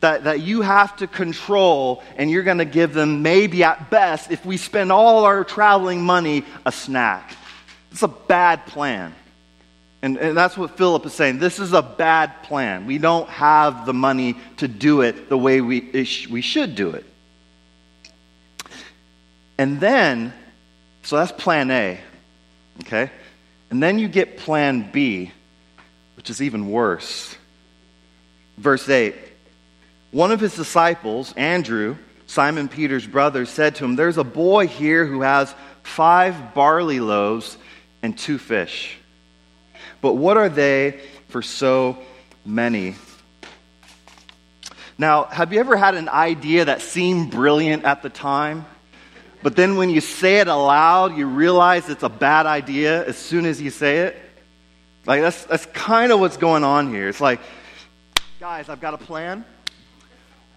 that, 0.00 0.24
that 0.24 0.40
you 0.40 0.62
have 0.62 0.96
to 0.96 1.06
control, 1.06 2.02
and 2.16 2.30
you're 2.30 2.42
going 2.42 2.58
to 2.58 2.64
give 2.64 2.94
them, 2.94 3.22
maybe 3.22 3.62
at 3.62 3.90
best, 3.90 4.30
if 4.30 4.44
we 4.44 4.56
spend 4.56 4.90
all 4.90 5.24
our 5.24 5.44
traveling 5.44 6.02
money, 6.02 6.44
a 6.64 6.72
snack. 6.72 7.36
It's 7.92 8.02
a 8.02 8.08
bad 8.08 8.66
plan. 8.66 9.14
And, 10.02 10.16
and 10.16 10.36
that's 10.36 10.56
what 10.56 10.78
Philip 10.78 11.04
is 11.04 11.12
saying. 11.12 11.38
This 11.38 11.58
is 11.58 11.74
a 11.74 11.82
bad 11.82 12.42
plan. 12.44 12.86
We 12.86 12.96
don't 12.96 13.28
have 13.28 13.84
the 13.84 13.92
money 13.92 14.36
to 14.56 14.66
do 14.66 15.02
it 15.02 15.28
the 15.28 15.36
way 15.36 15.60
we, 15.60 16.06
we 16.30 16.40
should 16.40 16.74
do 16.74 16.90
it. 16.90 17.04
And 19.58 19.78
then, 19.78 20.32
so 21.02 21.16
that's 21.16 21.32
plan 21.32 21.70
A, 21.70 22.00
okay? 22.80 23.10
And 23.70 23.82
then 23.82 23.98
you 23.98 24.08
get 24.08 24.38
plan 24.38 24.90
B, 24.90 25.32
which 26.16 26.30
is 26.30 26.40
even 26.40 26.70
worse. 26.70 27.36
Verse 28.56 28.88
8 28.88 29.14
One 30.10 30.32
of 30.32 30.40
his 30.40 30.56
disciples, 30.56 31.32
Andrew, 31.36 31.96
Simon 32.26 32.68
Peter's 32.68 33.06
brother, 33.06 33.46
said 33.46 33.76
to 33.76 33.84
him, 33.84 33.96
There's 33.96 34.18
a 34.18 34.24
boy 34.24 34.66
here 34.66 35.06
who 35.06 35.22
has 35.22 35.54
five 35.82 36.54
barley 36.54 37.00
loaves 37.00 37.56
and 38.02 38.18
two 38.18 38.38
fish. 38.38 38.96
But 40.00 40.14
what 40.14 40.36
are 40.36 40.48
they 40.48 41.00
for 41.28 41.42
so 41.42 41.98
many? 42.44 42.96
Now, 44.98 45.24
have 45.24 45.52
you 45.52 45.60
ever 45.60 45.76
had 45.76 45.94
an 45.94 46.08
idea 46.08 46.66
that 46.66 46.82
seemed 46.82 47.30
brilliant 47.30 47.84
at 47.84 48.02
the 48.02 48.10
time? 48.10 48.66
But 49.42 49.56
then 49.56 49.76
when 49.76 49.88
you 49.88 50.00
say 50.00 50.40
it 50.40 50.48
aloud, 50.48 51.16
you 51.16 51.26
realize 51.26 51.88
it's 51.88 52.02
a 52.02 52.10
bad 52.10 52.46
idea 52.46 53.06
as 53.06 53.16
soon 53.16 53.46
as 53.46 53.62
you 53.62 53.70
say 53.70 54.00
it? 54.00 54.20
Like, 55.06 55.22
that's, 55.22 55.44
that's 55.44 55.64
kind 55.66 56.12
of 56.12 56.20
what's 56.20 56.36
going 56.36 56.64
on 56.64 56.92
here. 56.92 57.08
It's 57.08 57.20
like, 57.20 57.40
guys, 58.38 58.68
I've 58.68 58.80
got 58.80 58.92
a 58.92 58.98
plan. 58.98 59.44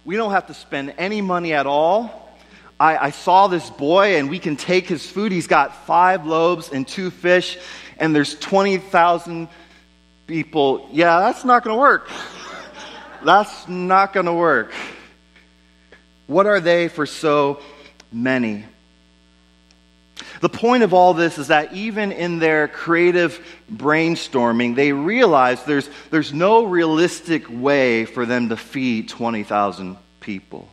We 0.06 0.18
don't 0.18 0.32
have 0.32 0.48
to 0.48 0.54
spend 0.54 0.94
any 0.98 1.22
money 1.22 1.54
at 1.54 1.66
all. 1.66 2.36
I, 2.80 2.98
I 2.98 3.10
saw 3.12 3.48
this 3.48 3.70
boy, 3.70 4.18
and 4.18 4.30
we 4.30 4.40
can 4.40 4.58
take 4.58 4.88
his 4.88 5.10
food. 5.10 5.32
He's 5.32 5.48
got 5.48 5.86
five 5.86 6.26
loaves 6.26 6.72
and 6.72 6.86
two 6.88 7.10
fish, 7.10 7.58
and 7.98 8.14
there's 8.14 8.38
20,000 8.40 9.48
people. 10.28 10.90
Yeah, 10.92 11.20
that's 11.20 11.46
not 11.46 11.64
going 11.64 11.76
to 11.76 11.80
work. 11.80 12.10
that's 13.24 13.68
not 13.70 14.12
going 14.12 14.26
to 14.26 14.34
work. 14.34 14.74
What 16.28 16.48
are 16.48 16.60
they 16.60 16.90
for 16.90 17.06
so 17.06 17.62
many? 18.12 18.66
The 20.44 20.50
point 20.50 20.84
of 20.84 20.94
all 20.94 21.14
this 21.14 21.38
is 21.38 21.48
that 21.48 21.72
even 21.72 22.12
in 22.12 22.38
their 22.38 22.68
creative 22.68 23.40
brainstorming, 23.72 24.76
they 24.76 24.92
realize 24.92 25.64
there's, 25.64 25.90
there's 26.12 26.34
no 26.34 26.66
realistic 26.66 27.46
way 27.50 28.04
for 28.04 28.26
them 28.26 28.50
to 28.50 28.58
feed 28.58 29.08
20,000 29.08 29.96
people. 30.20 30.68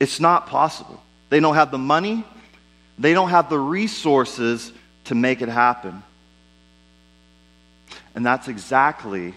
It's 0.00 0.18
not 0.18 0.48
possible. 0.48 1.00
They 1.30 1.38
don't 1.38 1.54
have 1.54 1.70
the 1.70 1.78
money, 1.78 2.24
they 2.98 3.14
don't 3.14 3.30
have 3.30 3.48
the 3.48 3.60
resources 3.60 4.72
to 5.04 5.14
make 5.14 5.40
it 5.40 5.48
happen. 5.48 6.02
And 8.16 8.26
that's 8.26 8.48
exactly 8.48 9.34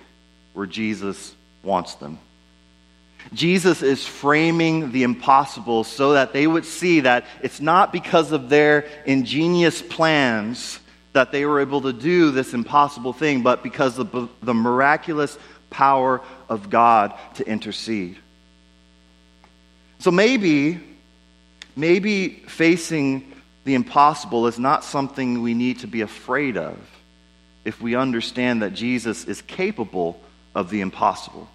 where 0.53 0.65
Jesus 0.65 1.35
wants 1.61 1.93
them. 1.93 2.17
Jesus 3.33 3.81
is 3.81 4.05
framing 4.05 4.91
the 4.91 5.03
impossible 5.03 5.83
so 5.83 6.13
that 6.13 6.33
they 6.33 6.45
would 6.45 6.65
see 6.65 7.01
that 7.01 7.25
it's 7.41 7.59
not 7.59 7.91
because 7.91 8.31
of 8.31 8.49
their 8.49 8.85
ingenious 9.05 9.81
plans 9.81 10.79
that 11.13 11.31
they 11.31 11.45
were 11.45 11.61
able 11.61 11.81
to 11.81 11.93
do 11.93 12.31
this 12.31 12.53
impossible 12.53 13.13
thing, 13.13 13.41
but 13.41 13.63
because 13.63 13.97
of 13.99 14.29
the 14.41 14.53
miraculous 14.53 15.37
power 15.69 16.21
of 16.49 16.69
God 16.69 17.13
to 17.35 17.47
intercede. 17.47 18.17
So 19.99 20.11
maybe, 20.11 20.79
maybe 21.75 22.29
facing 22.47 23.33
the 23.63 23.75
impossible 23.75 24.47
is 24.47 24.59
not 24.59 24.83
something 24.83 25.41
we 25.41 25.53
need 25.53 25.79
to 25.79 25.87
be 25.87 26.01
afraid 26.01 26.57
of 26.57 26.77
if 27.63 27.81
we 27.81 27.95
understand 27.95 28.61
that 28.61 28.73
Jesus 28.73 29.25
is 29.25 29.41
capable 29.41 30.21
of 30.53 30.69
the 30.69 30.81
impossible 30.81 31.49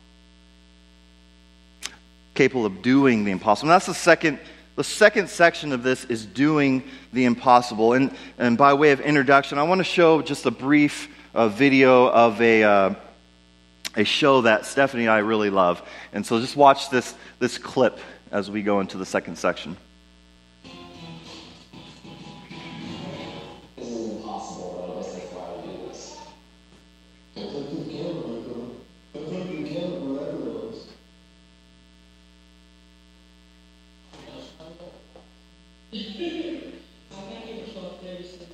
capable 2.41 2.65
of 2.65 2.81
doing 2.81 3.23
the 3.25 3.31
impossible. 3.31 3.69
And 3.69 3.75
that's 3.75 3.85
the 3.85 3.93
second, 3.93 4.39
the 4.75 4.83
second 4.83 5.29
section 5.29 5.75
of 5.75 5.83
this 5.83 6.07
is 6.07 6.25
doing 6.25 6.83
the 7.13 7.27
impossible. 7.27 7.93
And, 7.93 8.17
and 8.39 8.57
by 8.57 8.73
way 8.73 8.93
of 8.93 9.01
introduction, 9.03 9.59
I 9.59 9.63
want 9.65 9.81
to 9.81 9.85
show 9.85 10.23
just 10.23 10.47
a 10.47 10.51
brief 10.51 11.15
uh, 11.35 11.49
video 11.49 12.09
of 12.09 12.41
a, 12.41 12.63
uh, 12.63 12.95
a 13.95 14.05
show 14.05 14.41
that 14.41 14.65
Stephanie 14.65 15.03
and 15.03 15.13
I 15.13 15.19
really 15.19 15.51
love. 15.51 15.87
And 16.15 16.25
so 16.25 16.41
just 16.41 16.57
watch 16.57 16.89
this, 16.89 17.15
this 17.41 17.59
clip 17.59 17.99
as 18.33 18.51
we 18.51 18.63
go 18.63 18.81
into 18.81 18.97
the 18.97 19.05
second 19.05 19.37
section. 19.37 19.77
there 38.02 38.16
is 38.16 38.35
a 38.35 38.50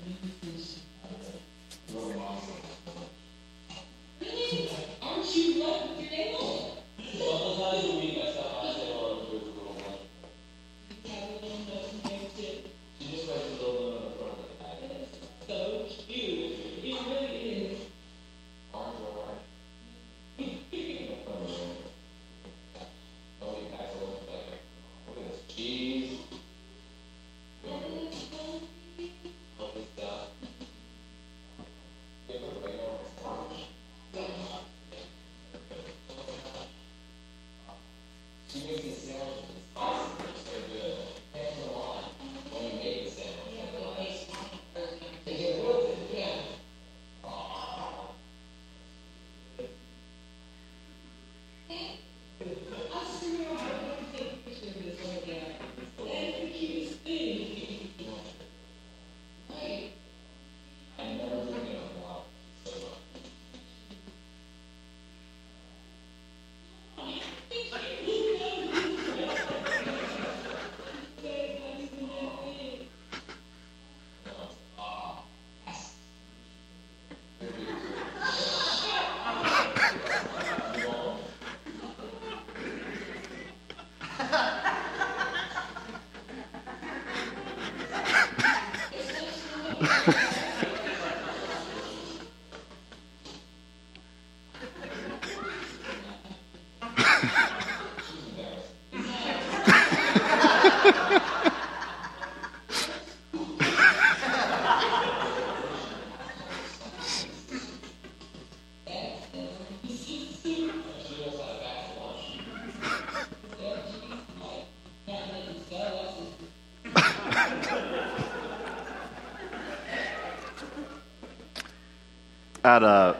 at, 122.67 122.83
a, 122.83 123.17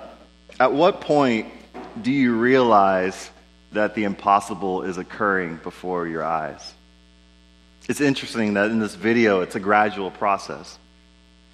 at 0.59 0.73
what 0.73 1.01
point 1.01 1.47
do 2.03 2.11
you 2.11 2.37
realize 2.37 3.31
that 3.73 3.95
the 3.95 4.03
impossible 4.03 4.83
is 4.83 4.99
occurring 4.99 5.61
before 5.63 6.09
your 6.09 6.25
eyes? 6.25 6.75
It's 7.89 8.01
interesting 8.01 8.55
that 8.55 8.73
in 8.73 8.81
this 8.81 8.97
video, 8.97 9.43
it's 9.43 9.55
a 9.55 9.61
gradual 9.61 10.11
process. 10.11 10.79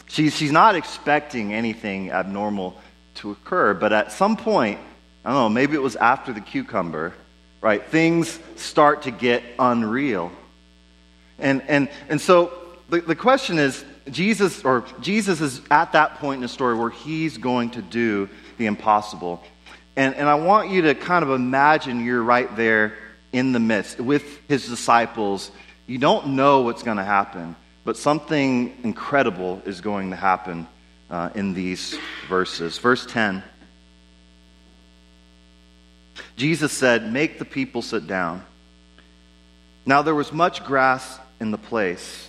She, 0.08 0.30
she's 0.30 0.52
not 0.52 0.74
expecting 0.74 1.52
anything 1.52 2.10
abnormal 2.10 2.80
to 3.16 3.30
occur, 3.30 3.74
but 3.74 3.92
at 3.92 4.10
some 4.10 4.38
point, 4.38 4.80
I 5.22 5.28
don't 5.28 5.38
know, 5.38 5.48
maybe 5.50 5.74
it 5.74 5.82
was 5.82 5.96
after 5.96 6.32
the 6.32 6.40
cucumber, 6.40 7.12
right? 7.60 7.84
Things 7.84 8.38
start 8.56 9.02
to 9.02 9.10
get 9.10 9.42
unreal. 9.58 10.32
And, 11.38 11.62
and, 11.68 11.90
and 12.08 12.18
so 12.18 12.52
the, 12.88 13.02
the 13.02 13.16
question 13.16 13.58
is 13.58 13.84
Jesus, 14.10 14.64
or 14.64 14.84
Jesus 15.00 15.40
is 15.40 15.60
at 15.70 15.92
that 15.92 16.16
point 16.16 16.38
in 16.38 16.42
the 16.42 16.48
story 16.48 16.76
where 16.76 16.90
he's 16.90 17.38
going 17.38 17.70
to 17.70 17.82
do 17.82 18.28
the 18.58 18.66
impossible. 18.66 19.42
And, 19.96 20.14
and 20.14 20.28
I 20.28 20.34
want 20.34 20.70
you 20.70 20.82
to 20.82 20.94
kind 20.94 21.22
of 21.22 21.30
imagine 21.30 22.04
you're 22.04 22.22
right 22.22 22.54
there 22.56 22.94
in 23.32 23.52
the 23.52 23.60
midst 23.60 24.00
with 24.00 24.46
his 24.48 24.68
disciples. 24.68 25.50
You 25.86 25.98
don't 25.98 26.28
know 26.28 26.62
what's 26.62 26.82
going 26.82 26.96
to 26.96 27.04
happen, 27.04 27.56
but 27.84 27.96
something 27.96 28.76
incredible 28.82 29.62
is 29.64 29.80
going 29.80 30.10
to 30.10 30.16
happen 30.16 30.66
uh, 31.10 31.30
in 31.34 31.54
these 31.54 31.96
verses. 32.28 32.78
Verse 32.78 33.06
10 33.06 33.42
Jesus 36.36 36.72
said, 36.72 37.12
Make 37.12 37.38
the 37.38 37.44
people 37.44 37.82
sit 37.82 38.06
down. 38.06 38.44
Now 39.84 40.02
there 40.02 40.14
was 40.14 40.32
much 40.32 40.64
grass 40.64 41.18
in 41.40 41.50
the 41.50 41.58
place. 41.58 42.28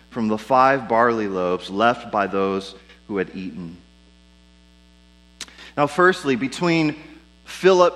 from 0.11 0.27
the 0.27 0.37
five 0.37 0.87
barley 0.87 1.27
loaves 1.27 1.69
left 1.69 2.11
by 2.11 2.27
those 2.27 2.75
who 3.07 3.17
had 3.17 3.35
eaten. 3.35 3.77
Now, 5.75 5.87
firstly, 5.87 6.35
between 6.35 6.95
Philip 7.45 7.95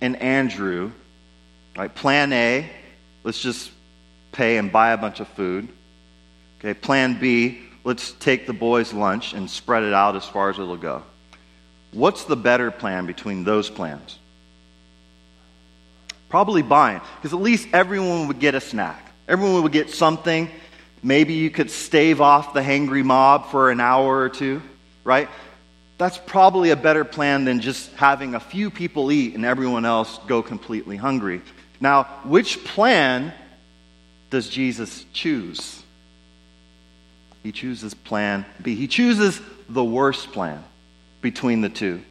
and 0.00 0.16
Andrew, 0.16 0.92
right, 1.76 1.92
plan 1.92 2.32
A, 2.32 2.70
let's 3.24 3.40
just 3.40 3.70
pay 4.32 4.58
and 4.58 4.70
buy 4.70 4.92
a 4.92 4.96
bunch 4.96 5.20
of 5.20 5.28
food. 5.28 5.68
Okay, 6.60 6.74
plan 6.74 7.18
B, 7.18 7.60
let's 7.84 8.12
take 8.12 8.46
the 8.46 8.52
boys' 8.52 8.92
lunch 8.92 9.32
and 9.32 9.50
spread 9.50 9.82
it 9.82 9.92
out 9.92 10.14
as 10.14 10.24
far 10.24 10.50
as 10.50 10.58
it'll 10.58 10.76
go. 10.76 11.02
What's 11.92 12.24
the 12.24 12.36
better 12.36 12.70
plan 12.70 13.06
between 13.06 13.44
those 13.44 13.70
plans? 13.70 14.18
Probably 16.28 16.62
buying, 16.62 17.00
because 17.16 17.32
at 17.32 17.40
least 17.40 17.68
everyone 17.72 18.28
would 18.28 18.40
get 18.40 18.54
a 18.54 18.60
snack. 18.60 19.12
Everyone 19.28 19.62
would 19.62 19.72
get 19.72 19.90
something. 19.90 20.50
Maybe 21.02 21.34
you 21.34 21.50
could 21.50 21.70
stave 21.70 22.20
off 22.20 22.54
the 22.54 22.60
hangry 22.60 23.04
mob 23.04 23.50
for 23.50 23.70
an 23.70 23.80
hour 23.80 24.18
or 24.18 24.28
two, 24.28 24.62
right? 25.04 25.28
That's 25.98 26.18
probably 26.18 26.70
a 26.70 26.76
better 26.76 27.04
plan 27.04 27.44
than 27.44 27.60
just 27.60 27.92
having 27.94 28.34
a 28.34 28.40
few 28.40 28.70
people 28.70 29.10
eat 29.10 29.34
and 29.34 29.44
everyone 29.44 29.86
else 29.86 30.18
go 30.26 30.42
completely 30.42 30.96
hungry. 30.96 31.40
Now, 31.80 32.04
which 32.24 32.64
plan 32.64 33.32
does 34.30 34.48
Jesus 34.48 35.04
choose? 35.12 35.82
He 37.42 37.52
chooses 37.52 37.94
plan 37.94 38.44
B. 38.60 38.74
He 38.74 38.88
chooses 38.88 39.40
the 39.68 39.84
worst 39.84 40.32
plan 40.32 40.62
between 41.20 41.60
the 41.60 41.68
two. 41.68 42.02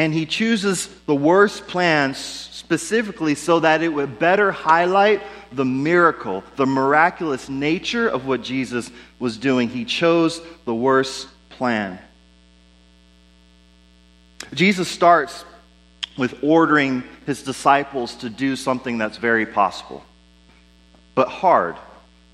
And 0.00 0.14
he 0.14 0.24
chooses 0.24 0.86
the 1.04 1.14
worst 1.14 1.68
plan 1.68 2.14
specifically 2.14 3.34
so 3.34 3.60
that 3.60 3.82
it 3.82 3.90
would 3.90 4.18
better 4.18 4.50
highlight 4.50 5.20
the 5.52 5.66
miracle, 5.66 6.42
the 6.56 6.64
miraculous 6.64 7.50
nature 7.50 8.08
of 8.08 8.26
what 8.26 8.40
Jesus 8.40 8.90
was 9.18 9.36
doing. 9.36 9.68
He 9.68 9.84
chose 9.84 10.40
the 10.64 10.74
worst 10.74 11.28
plan. 11.50 11.98
Jesus 14.54 14.88
starts 14.88 15.44
with 16.16 16.42
ordering 16.42 17.04
his 17.26 17.42
disciples 17.42 18.14
to 18.16 18.30
do 18.30 18.56
something 18.56 18.96
that's 18.96 19.18
very 19.18 19.44
possible, 19.44 20.02
but 21.14 21.28
hard 21.28 21.76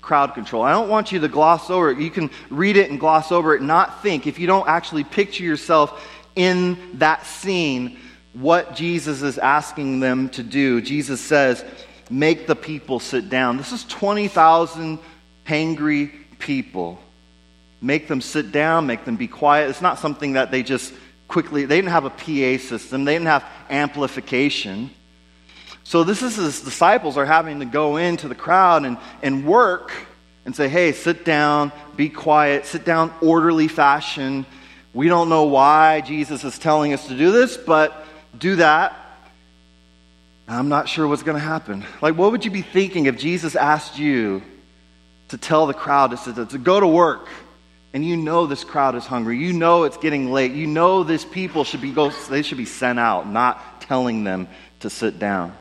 crowd 0.07 0.33
control. 0.33 0.63
I 0.63 0.71
don't 0.71 0.87
want 0.87 1.11
you 1.11 1.19
to 1.19 1.27
gloss 1.27 1.69
over 1.69 1.91
it. 1.91 1.99
You 1.99 2.09
can 2.09 2.29
read 2.49 2.77
it 2.77 2.89
and 2.89 2.97
gloss 2.97 3.29
over 3.29 3.53
it, 3.53 3.61
not 3.61 4.01
think. 4.01 4.25
If 4.25 4.39
you 4.39 4.47
don't 4.47 4.65
actually 4.65 5.03
picture 5.03 5.43
yourself 5.43 6.01
in 6.37 6.99
that 6.99 7.25
scene, 7.25 7.97
what 8.33 8.75
Jesus 8.75 9.23
is 9.23 9.37
asking 9.37 9.99
them 9.99 10.29
to 10.29 10.43
do, 10.43 10.79
Jesus 10.81 11.19
says, 11.19 11.65
make 12.09 12.47
the 12.47 12.55
people 12.55 12.99
sit 12.99 13.29
down. 13.29 13.57
This 13.57 13.71
is 13.71 13.83
20,000 13.85 14.99
hangry 15.45 16.11
people. 16.37 16.99
Make 17.81 18.07
them 18.07 18.21
sit 18.21 18.51
down, 18.51 18.85
make 18.85 19.05
them 19.05 19.15
be 19.15 19.27
quiet. 19.27 19.69
It's 19.69 19.81
not 19.81 19.99
something 19.99 20.33
that 20.33 20.51
they 20.51 20.63
just 20.63 20.93
quickly, 21.27 21.65
they 21.65 21.77
didn't 21.77 21.91
have 21.91 22.05
a 22.05 22.09
PA 22.09 22.63
system, 22.63 23.05
they 23.05 23.13
didn't 23.13 23.27
have 23.27 23.45
amplification. 23.69 24.91
So, 25.83 26.03
this 26.03 26.21
is 26.21 26.35
his 26.35 26.61
disciples 26.61 27.17
are 27.17 27.25
having 27.25 27.59
to 27.59 27.65
go 27.65 27.97
into 27.97 28.27
the 28.27 28.35
crowd 28.35 28.85
and, 28.85 28.97
and 29.23 29.45
work 29.45 29.91
and 30.45 30.55
say, 30.55 30.67
hey, 30.69 30.91
sit 30.91 31.23
down, 31.25 31.71
be 31.95 32.09
quiet, 32.09 32.65
sit 32.65 32.85
down, 32.85 33.13
orderly 33.21 33.67
fashion. 33.67 34.45
We 34.97 35.09
don't 35.09 35.29
know 35.29 35.43
why 35.43 36.01
Jesus 36.01 36.43
is 36.43 36.57
telling 36.57 36.91
us 36.91 37.07
to 37.07 37.15
do 37.15 37.31
this, 37.31 37.55
but 37.55 38.03
do 38.35 38.55
that. 38.55 38.97
I'm 40.47 40.69
not 40.69 40.89
sure 40.89 41.07
what's 41.07 41.21
going 41.21 41.37
to 41.37 41.43
happen. 41.43 41.85
Like, 42.01 42.17
what 42.17 42.31
would 42.31 42.43
you 42.43 42.49
be 42.49 42.63
thinking 42.63 43.05
if 43.05 43.15
Jesus 43.15 43.55
asked 43.55 43.99
you 43.99 44.41
to 45.27 45.37
tell 45.37 45.67
the 45.67 45.75
crowd 45.75 46.17
to, 46.17 46.33
to, 46.33 46.45
to 46.47 46.57
go 46.57 46.79
to 46.79 46.87
work? 46.87 47.29
And 47.93 48.03
you 48.03 48.17
know 48.17 48.47
this 48.47 48.63
crowd 48.63 48.95
is 48.95 49.05
hungry. 49.05 49.37
You 49.37 49.53
know 49.53 49.83
it's 49.83 49.97
getting 49.97 50.31
late. 50.31 50.53
You 50.53 50.65
know 50.65 51.03
this 51.03 51.23
people 51.23 51.63
should 51.63 51.81
be 51.81 51.91
go, 51.91 52.09
they 52.09 52.41
should 52.41 52.57
be 52.57 52.65
sent 52.65 52.97
out, 52.97 53.29
not 53.29 53.81
telling 53.81 54.23
them 54.23 54.47
to 54.79 54.89
sit 54.89 55.19
down. 55.19 55.55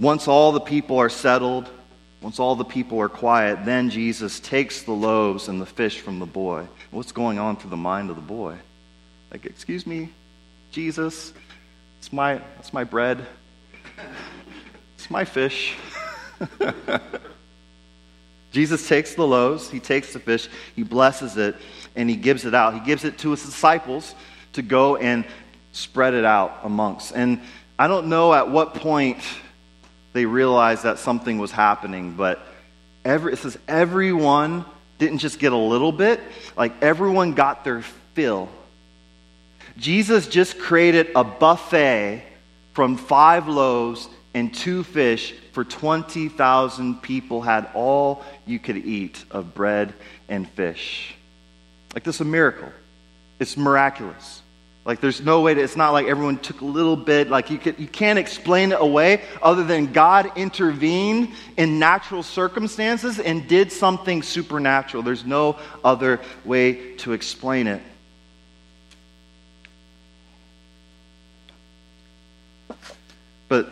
Once 0.00 0.26
all 0.26 0.50
the 0.50 0.60
people 0.60 0.98
are 0.98 1.08
settled, 1.08 1.70
once 2.22 2.38
all 2.38 2.54
the 2.54 2.64
people 2.64 3.00
are 3.00 3.08
quiet, 3.08 3.64
then 3.64 3.90
Jesus 3.90 4.38
takes 4.38 4.82
the 4.82 4.92
loaves 4.92 5.48
and 5.48 5.60
the 5.60 5.66
fish 5.66 6.00
from 6.00 6.20
the 6.20 6.26
boy. 6.26 6.66
What's 6.92 7.10
going 7.10 7.38
on 7.38 7.56
through 7.56 7.70
the 7.70 7.76
mind 7.76 8.10
of 8.10 8.16
the 8.16 8.22
boy? 8.22 8.56
Like, 9.32 9.44
excuse 9.44 9.86
me, 9.86 10.10
Jesus, 10.70 11.32
it's 11.98 12.12
my, 12.12 12.40
it's 12.58 12.72
my 12.72 12.84
bread, 12.84 13.26
it's 14.96 15.10
my 15.10 15.24
fish. 15.24 15.74
Jesus 18.52 18.86
takes 18.86 19.14
the 19.14 19.26
loaves, 19.26 19.70
he 19.70 19.80
takes 19.80 20.12
the 20.12 20.20
fish, 20.20 20.48
he 20.76 20.82
blesses 20.82 21.36
it, 21.36 21.56
and 21.96 22.08
he 22.08 22.16
gives 22.16 22.44
it 22.44 22.54
out. 22.54 22.74
He 22.74 22.80
gives 22.80 23.04
it 23.04 23.18
to 23.18 23.30
his 23.30 23.44
disciples 23.44 24.14
to 24.52 24.62
go 24.62 24.96
and 24.96 25.24
spread 25.72 26.14
it 26.14 26.24
out 26.24 26.60
amongst. 26.62 27.14
And 27.14 27.40
I 27.78 27.88
don't 27.88 28.08
know 28.08 28.32
at 28.34 28.48
what 28.48 28.74
point 28.74 29.18
they 30.12 30.26
realized 30.26 30.82
that 30.82 30.98
something 30.98 31.38
was 31.38 31.50
happening, 31.50 32.14
but 32.14 32.40
every, 33.04 33.32
it 33.32 33.38
says 33.38 33.58
everyone 33.66 34.64
didn't 34.98 35.18
just 35.18 35.38
get 35.38 35.52
a 35.52 35.56
little 35.56 35.92
bit, 35.92 36.20
like 36.56 36.72
everyone 36.82 37.32
got 37.34 37.64
their 37.64 37.82
fill. 38.14 38.48
Jesus 39.76 40.26
just 40.26 40.58
created 40.58 41.10
a 41.16 41.24
buffet 41.24 42.24
from 42.74 42.96
five 42.96 43.48
loaves 43.48 44.08
and 44.34 44.54
two 44.54 44.82
fish 44.82 45.34
for 45.52 45.64
20,000 45.64 47.02
people 47.02 47.42
had 47.42 47.68
all 47.74 48.24
you 48.46 48.58
could 48.58 48.76
eat 48.76 49.24
of 49.30 49.54
bread 49.54 49.94
and 50.28 50.48
fish. 50.50 51.14
Like 51.94 52.04
this 52.04 52.16
is 52.16 52.20
a 52.22 52.26
miracle. 52.26 52.70
It's 53.38 53.56
miraculous. 53.56 54.41
Like 54.84 55.00
there's 55.00 55.20
no 55.20 55.42
way 55.42 55.54
to, 55.54 55.60
it's 55.60 55.76
not 55.76 55.92
like 55.92 56.06
everyone 56.06 56.38
took 56.38 56.60
a 56.60 56.64
little 56.64 56.96
bit, 56.96 57.30
like 57.30 57.50
you, 57.50 57.58
could, 57.58 57.78
you 57.78 57.86
can't 57.86 58.18
explain 58.18 58.72
it 58.72 58.80
away 58.80 59.22
other 59.40 59.62
than 59.62 59.92
God 59.92 60.32
intervened 60.36 61.28
in 61.56 61.78
natural 61.78 62.24
circumstances 62.24 63.20
and 63.20 63.46
did 63.46 63.70
something 63.70 64.22
supernatural. 64.22 65.04
There's 65.04 65.24
no 65.24 65.56
other 65.84 66.20
way 66.44 66.96
to 66.96 67.12
explain 67.12 67.68
it. 67.68 67.82
But 73.46 73.70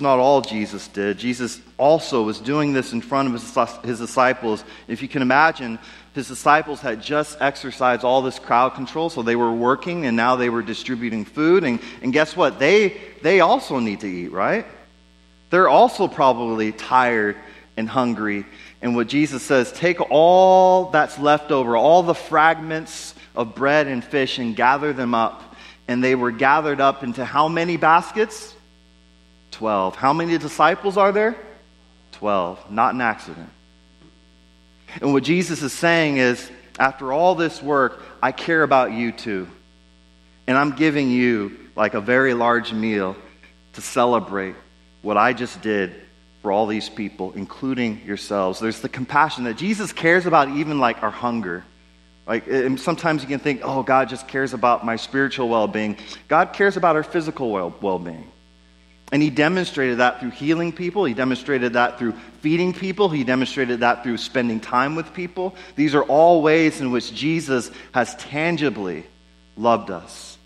not 0.00 0.18
all 0.18 0.40
Jesus 0.40 0.88
did. 0.88 1.18
Jesus 1.18 1.60
also 1.78 2.22
was 2.22 2.38
doing 2.38 2.72
this 2.72 2.92
in 2.92 3.00
front 3.00 3.28
of 3.28 3.34
his, 3.34 3.82
his 3.84 3.98
disciples. 3.98 4.64
If 4.88 5.02
you 5.02 5.08
can 5.08 5.22
imagine, 5.22 5.78
his 6.14 6.28
disciples 6.28 6.80
had 6.80 7.02
just 7.02 7.38
exercised 7.40 8.04
all 8.04 8.22
this 8.22 8.38
crowd 8.38 8.74
control, 8.74 9.10
so 9.10 9.22
they 9.22 9.36
were 9.36 9.52
working 9.52 10.06
and 10.06 10.16
now 10.16 10.36
they 10.36 10.50
were 10.50 10.62
distributing 10.62 11.24
food. 11.24 11.64
And, 11.64 11.80
and 12.02 12.12
guess 12.12 12.36
what? 12.36 12.58
They, 12.58 13.00
they 13.22 13.40
also 13.40 13.78
need 13.78 14.00
to 14.00 14.08
eat, 14.08 14.32
right? 14.32 14.66
They're 15.50 15.68
also 15.68 16.08
probably 16.08 16.72
tired 16.72 17.36
and 17.76 17.88
hungry. 17.88 18.44
And 18.82 18.96
what 18.96 19.08
Jesus 19.08 19.42
says, 19.42 19.72
take 19.72 20.00
all 20.10 20.90
that's 20.90 21.18
left 21.18 21.50
over, 21.50 21.76
all 21.76 22.02
the 22.02 22.14
fragments 22.14 23.14
of 23.34 23.54
bread 23.54 23.86
and 23.86 24.02
fish, 24.02 24.38
and 24.38 24.56
gather 24.56 24.92
them 24.92 25.14
up. 25.14 25.54
And 25.86 26.02
they 26.02 26.14
were 26.14 26.30
gathered 26.30 26.80
up 26.80 27.02
into 27.02 27.24
how 27.24 27.48
many 27.48 27.76
baskets? 27.76 28.54
12. 29.50 29.96
How 29.96 30.12
many 30.12 30.38
disciples 30.38 30.96
are 30.96 31.12
there? 31.12 31.36
12. 32.12 32.70
Not 32.70 32.94
an 32.94 33.00
accident. 33.00 33.50
And 35.00 35.12
what 35.12 35.22
Jesus 35.22 35.62
is 35.62 35.72
saying 35.72 36.16
is, 36.16 36.50
after 36.78 37.12
all 37.12 37.34
this 37.34 37.62
work, 37.62 38.02
I 38.22 38.32
care 38.32 38.62
about 38.62 38.92
you 38.92 39.12
too. 39.12 39.48
And 40.46 40.56
I'm 40.56 40.72
giving 40.72 41.10
you 41.10 41.58
like 41.76 41.94
a 41.94 42.00
very 42.00 42.34
large 42.34 42.72
meal 42.72 43.16
to 43.74 43.80
celebrate 43.80 44.54
what 45.02 45.16
I 45.16 45.32
just 45.32 45.60
did 45.62 45.94
for 46.42 46.50
all 46.50 46.66
these 46.66 46.88
people, 46.88 47.32
including 47.32 48.00
yourselves. 48.04 48.60
There's 48.60 48.80
the 48.80 48.88
compassion 48.88 49.44
that 49.44 49.56
Jesus 49.56 49.92
cares 49.92 50.26
about, 50.26 50.48
even 50.48 50.80
like 50.80 51.02
our 51.02 51.10
hunger. 51.10 51.64
Like 52.26 52.44
sometimes 52.78 53.22
you 53.22 53.28
can 53.28 53.40
think, 53.40 53.60
oh, 53.62 53.82
God 53.82 54.08
just 54.08 54.26
cares 54.26 54.54
about 54.54 54.84
my 54.84 54.96
spiritual 54.96 55.48
well 55.48 55.68
being. 55.68 55.98
God 56.28 56.52
cares 56.52 56.76
about 56.76 56.96
our 56.96 57.02
physical 57.02 57.50
well 57.50 57.98
being. 57.98 58.30
And 59.12 59.22
he 59.22 59.30
demonstrated 59.30 59.98
that 59.98 60.20
through 60.20 60.30
healing 60.30 60.72
people. 60.72 61.04
He 61.04 61.14
demonstrated 61.14 61.72
that 61.72 61.98
through 61.98 62.14
feeding 62.40 62.72
people. 62.72 63.08
He 63.08 63.24
demonstrated 63.24 63.80
that 63.80 64.04
through 64.04 64.18
spending 64.18 64.60
time 64.60 64.94
with 64.94 65.12
people. 65.14 65.54
These 65.74 65.94
are 65.94 66.04
all 66.04 66.42
ways 66.42 66.80
in 66.80 66.92
which 66.92 67.12
Jesus 67.12 67.70
has 67.92 68.14
tangibly 68.16 69.04
loved 69.56 69.90
us. 69.90 70.38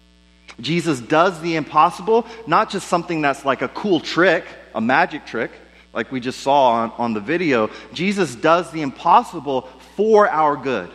Jesus 0.61 1.00
does 1.00 1.40
the 1.42 1.57
impossible, 1.57 2.27
not 2.46 2.70
just 2.70 2.88
something 2.88 3.20
that's 3.20 3.44
like 3.44 3.61
a 3.61 3.68
cool 3.68 4.00
trick, 4.00 4.44
a 4.74 4.81
magic 4.81 5.27
trick, 5.27 5.50
like 5.92 6.11
we 6.11 6.20
just 6.20 6.40
saw 6.40 6.70
on, 6.70 6.92
on 6.96 7.12
the 7.12 7.20
video. 7.20 7.70
Jesus 7.92 8.35
does 8.35 8.70
the 8.70 8.83
impossible 8.83 9.62
for 9.96 10.29
our 10.29 10.57
good. 10.57 10.90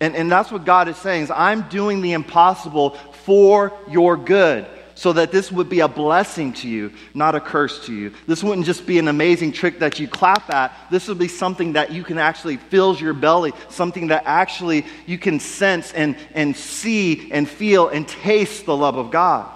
And, 0.00 0.14
and 0.14 0.30
that's 0.30 0.50
what 0.50 0.64
God 0.64 0.88
is 0.88 0.96
saying 0.96 1.24
is 1.24 1.30
I'm 1.30 1.68
doing 1.68 2.02
the 2.02 2.12
impossible 2.12 2.90
for 3.24 3.72
your 3.88 4.16
good 4.16 4.66
so 5.00 5.14
that 5.14 5.32
this 5.32 5.50
would 5.50 5.70
be 5.70 5.80
a 5.80 5.88
blessing 5.88 6.52
to 6.52 6.68
you, 6.68 6.92
not 7.14 7.34
a 7.34 7.40
curse 7.40 7.86
to 7.86 7.94
you. 7.94 8.12
This 8.26 8.44
wouldn't 8.44 8.66
just 8.66 8.86
be 8.86 8.98
an 8.98 9.08
amazing 9.08 9.50
trick 9.50 9.78
that 9.78 9.98
you 9.98 10.06
clap 10.06 10.50
at. 10.50 10.74
This 10.90 11.08
would 11.08 11.18
be 11.18 11.26
something 11.26 11.72
that 11.72 11.90
you 11.90 12.04
can 12.04 12.18
actually 12.18 12.58
fills 12.58 13.00
your 13.00 13.14
belly, 13.14 13.54
something 13.70 14.08
that 14.08 14.24
actually 14.26 14.84
you 15.06 15.16
can 15.16 15.40
sense 15.40 15.94
and, 15.94 16.18
and 16.34 16.54
see 16.54 17.32
and 17.32 17.48
feel 17.48 17.88
and 17.88 18.06
taste 18.06 18.66
the 18.66 18.76
love 18.76 18.98
of 18.98 19.10
God. 19.10 19.50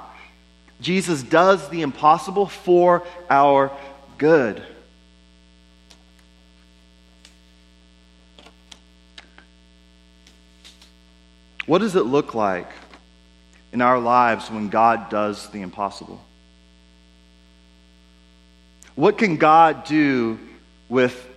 Jesus 0.80 1.22
does 1.22 1.68
the 1.68 1.82
impossible 1.82 2.46
for 2.46 3.02
our 3.28 3.70
good. 4.16 4.62
What 11.66 11.80
does 11.80 11.96
it 11.96 12.06
look 12.06 12.34
like 12.34 12.68
in 13.74 13.82
our 13.82 13.98
lives 13.98 14.48
when 14.52 14.68
God 14.68 15.10
does 15.10 15.48
the 15.48 15.60
impossible? 15.60 16.24
What 18.94 19.18
can 19.18 19.36
God 19.36 19.82
do 19.82 20.38
with 20.88 21.28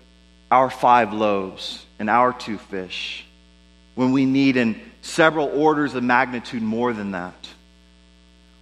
our 0.51 0.69
five 0.69 1.13
loaves 1.13 1.83
and 1.97 2.11
our 2.11 2.31
two 2.31 2.59
fish 2.59 3.25
when 3.95 4.11
we 4.11 4.27
need 4.27 4.55
in 4.55 4.79
several 5.01 5.47
orders 5.47 5.95
of 5.95 6.03
magnitude 6.03 6.61
more 6.61 6.93
than 6.93 7.11
that? 7.11 7.47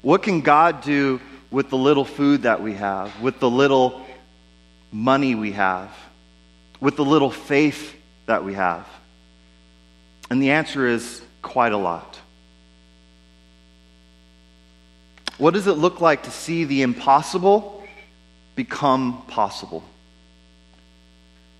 What 0.01 0.23
can 0.23 0.39
God 0.39 0.81
do 0.81 1.19
with 1.51 1.69
the 1.69 1.77
little 1.77 2.05
food 2.05 2.43
that 2.43 2.63
we 2.63 2.75
have, 2.75 3.21
with 3.21 3.41
the 3.41 3.49
little 3.49 4.05
money 4.89 5.35
we 5.35 5.51
have, 5.51 5.91
with 6.79 6.95
the 6.95 7.03
little 7.03 7.31
faith 7.31 7.93
that 8.25 8.45
we 8.45 8.53
have? 8.53 8.87
And 10.29 10.41
the 10.41 10.51
answer 10.51 10.87
is 10.87 11.21
quite 11.41 11.73
a 11.73 11.77
lot. 11.77 12.21
What 15.37 15.53
does 15.53 15.67
it 15.67 15.73
look 15.73 16.01
like 16.01 16.23
to 16.23 16.31
see 16.31 16.63
the 16.63 16.81
impossible 16.81 17.83
become 18.55 19.23
possible? 19.27 19.83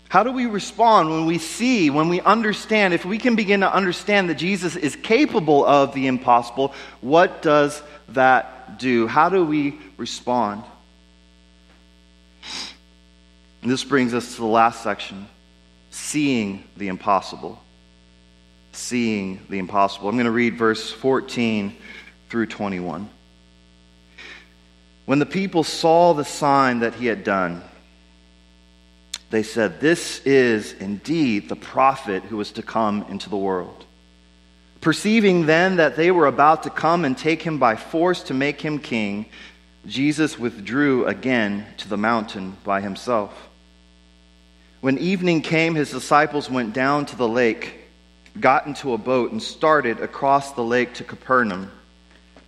How 0.07 0.23
do 0.23 0.31
we 0.31 0.45
respond 0.45 1.09
when 1.09 1.25
we 1.25 1.39
see, 1.39 1.89
when 1.89 2.07
we 2.07 2.21
understand, 2.21 2.93
if 2.93 3.03
we 3.03 3.17
can 3.17 3.35
begin 3.35 3.61
to 3.61 3.73
understand 3.73 4.29
that 4.29 4.35
Jesus 4.35 4.75
is 4.75 4.95
capable 4.95 5.65
of 5.65 5.93
the 5.93 6.07
impossible, 6.07 6.73
what 7.01 7.41
does 7.41 7.81
that 8.09 8.77
do? 8.77 9.07
How 9.07 9.29
do 9.29 9.43
we 9.43 9.77
respond? 9.97 10.63
And 13.61 13.71
this 13.71 13.83
brings 13.83 14.13
us 14.13 14.35
to 14.35 14.41
the 14.41 14.47
last 14.47 14.83
section 14.83 15.27
seeing 15.89 16.63
the 16.77 16.87
impossible. 16.87 17.59
Seeing 18.73 19.41
the 19.49 19.57
impossible. 19.57 20.07
I'm 20.07 20.15
going 20.15 20.25
to 20.25 20.31
read 20.31 20.57
verse 20.57 20.91
14 20.91 21.75
through 22.29 22.45
21. 22.45 23.09
When 25.05 25.19
the 25.19 25.25
people 25.25 25.63
saw 25.63 26.13
the 26.13 26.25
sign 26.25 26.79
that 26.79 26.95
he 26.95 27.05
had 27.05 27.23
done, 27.23 27.61
they 29.29 29.43
said, 29.43 29.79
This 29.79 30.19
is 30.25 30.73
indeed 30.73 31.49
the 31.49 31.55
prophet 31.55 32.23
who 32.23 32.37
was 32.37 32.51
to 32.53 32.61
come 32.61 33.05
into 33.09 33.29
the 33.29 33.37
world. 33.37 33.85
Perceiving 34.81 35.45
then 35.45 35.77
that 35.77 35.95
they 35.95 36.11
were 36.11 36.27
about 36.27 36.63
to 36.63 36.69
come 36.69 37.05
and 37.05 37.17
take 37.17 37.41
him 37.41 37.57
by 37.57 37.75
force 37.75 38.23
to 38.23 38.33
make 38.33 38.61
him 38.61 38.79
king, 38.79 39.25
Jesus 39.87 40.37
withdrew 40.39 41.05
again 41.05 41.65
to 41.77 41.89
the 41.89 41.97
mountain 41.97 42.55
by 42.63 42.81
himself. 42.81 43.49
When 44.81 44.97
evening 44.97 45.41
came, 45.41 45.75
his 45.75 45.91
disciples 45.91 46.49
went 46.49 46.73
down 46.73 47.07
to 47.07 47.15
the 47.15 47.27
lake, 47.27 47.79
got 48.39 48.67
into 48.67 48.93
a 48.93 48.97
boat, 48.97 49.31
and 49.31 49.41
started 49.41 49.99
across 49.99 50.51
the 50.51 50.63
lake 50.63 50.93
to 50.95 51.03
Capernaum. 51.03 51.71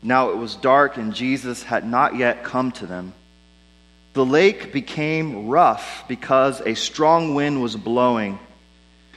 Now 0.03 0.29
it 0.29 0.37
was 0.37 0.55
dark, 0.55 0.97
and 0.97 1.13
Jesus 1.13 1.63
had 1.63 1.85
not 1.85 2.15
yet 2.15 2.43
come 2.43 2.71
to 2.73 2.85
them. 2.85 3.13
The 4.13 4.25
lake 4.25 4.73
became 4.73 5.47
rough 5.47 6.05
because 6.07 6.61
a 6.61 6.75
strong 6.75 7.35
wind 7.35 7.61
was 7.61 7.75
blowing. 7.75 8.39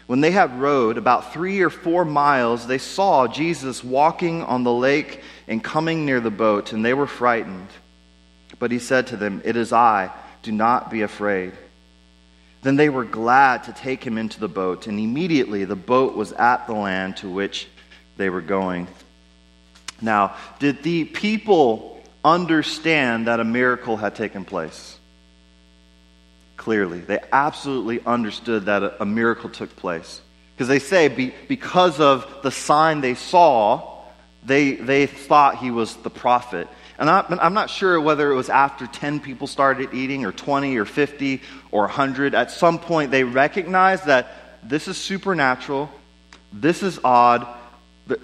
When 0.06 0.20
they 0.20 0.30
had 0.30 0.60
rowed 0.60 0.98
about 0.98 1.32
three 1.32 1.60
or 1.60 1.70
four 1.70 2.04
miles, 2.04 2.66
they 2.66 2.78
saw 2.78 3.28
Jesus 3.28 3.84
walking 3.84 4.42
on 4.42 4.64
the 4.64 4.72
lake 4.72 5.22
and 5.46 5.62
coming 5.62 6.04
near 6.04 6.20
the 6.20 6.30
boat, 6.30 6.72
and 6.72 6.84
they 6.84 6.94
were 6.94 7.06
frightened. 7.06 7.68
But 8.58 8.72
he 8.72 8.78
said 8.78 9.06
to 9.08 9.16
them, 9.16 9.40
It 9.44 9.56
is 9.56 9.72
I, 9.72 10.10
do 10.42 10.52
not 10.52 10.90
be 10.90 11.02
afraid. 11.02 11.52
Then 12.62 12.76
they 12.76 12.88
were 12.88 13.04
glad 13.04 13.64
to 13.64 13.72
take 13.72 14.04
him 14.04 14.18
into 14.18 14.38
the 14.38 14.48
boat, 14.48 14.86
and 14.86 14.98
immediately 14.98 15.64
the 15.64 15.76
boat 15.76 16.14
was 16.14 16.32
at 16.32 16.66
the 16.66 16.74
land 16.74 17.16
to 17.18 17.30
which 17.30 17.68
they 18.16 18.28
were 18.28 18.42
going. 18.42 18.86
Now, 20.02 20.36
did 20.58 20.82
the 20.82 21.04
people 21.04 22.02
understand 22.24 23.26
that 23.26 23.40
a 23.40 23.44
miracle 23.44 23.96
had 23.96 24.14
taken 24.14 24.44
place? 24.44 24.98
Clearly. 26.56 27.00
They 27.00 27.18
absolutely 27.32 28.00
understood 28.04 28.66
that 28.66 28.96
a, 29.00 29.06
miracle 29.06 29.48
took 29.48 29.74
place. 29.76 30.20
Because 30.54 30.68
they 30.68 30.78
say 30.78 31.08
be, 31.08 31.34
because 31.48 32.00
of 32.00 32.42
the 32.42 32.50
sign 32.50 33.00
they 33.00 33.14
saw, 33.14 34.02
they, 34.44 34.72
they 34.72 35.06
thought 35.06 35.56
he 35.56 35.70
was 35.70 35.96
the 35.96 36.10
prophet. 36.10 36.68
And 36.98 37.08
I'm 37.08 37.54
not 37.54 37.70
sure 37.70 37.98
whether 37.98 38.30
it 38.30 38.34
was 38.34 38.50
after 38.50 38.86
10 38.86 39.20
people 39.20 39.46
started 39.46 39.94
eating, 39.94 40.26
or 40.26 40.32
20, 40.32 40.76
or 40.76 40.84
50, 40.84 41.40
or 41.70 41.82
100. 41.84 42.34
At 42.34 42.50
some 42.50 42.78
point, 42.78 43.10
they 43.10 43.24
recognized 43.24 44.04
that 44.04 44.30
this 44.62 44.86
is 44.86 44.98
supernatural, 44.98 45.90
this 46.52 46.82
is 46.82 47.00
odd, 47.02 47.46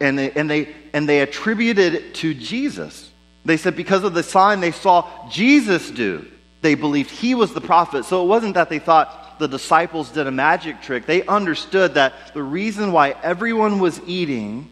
and 0.00 0.18
they, 0.18 0.30
and 0.32 0.50
they, 0.50 0.74
and 0.92 1.08
they 1.08 1.20
attributed 1.20 1.94
it 1.94 2.14
to 2.16 2.34
Jesus. 2.34 3.10
They 3.44 3.56
said 3.56 3.76
because 3.76 4.04
of 4.04 4.14
the 4.14 4.22
sign 4.22 4.60
they 4.60 4.72
saw 4.72 5.28
Jesus 5.30 5.90
do, 5.90 6.26
they 6.62 6.74
believed 6.74 7.10
he 7.10 7.34
was 7.34 7.54
the 7.54 7.60
prophet. 7.60 8.04
So 8.04 8.22
it 8.24 8.26
wasn't 8.26 8.54
that 8.54 8.68
they 8.68 8.80
thought 8.80 9.38
the 9.38 9.46
disciples 9.46 10.10
did 10.10 10.26
a 10.26 10.30
magic 10.30 10.82
trick. 10.82 11.06
They 11.06 11.24
understood 11.26 11.94
that 11.94 12.34
the 12.34 12.42
reason 12.42 12.92
why 12.92 13.10
everyone 13.22 13.78
was 13.78 14.00
eating 14.06 14.70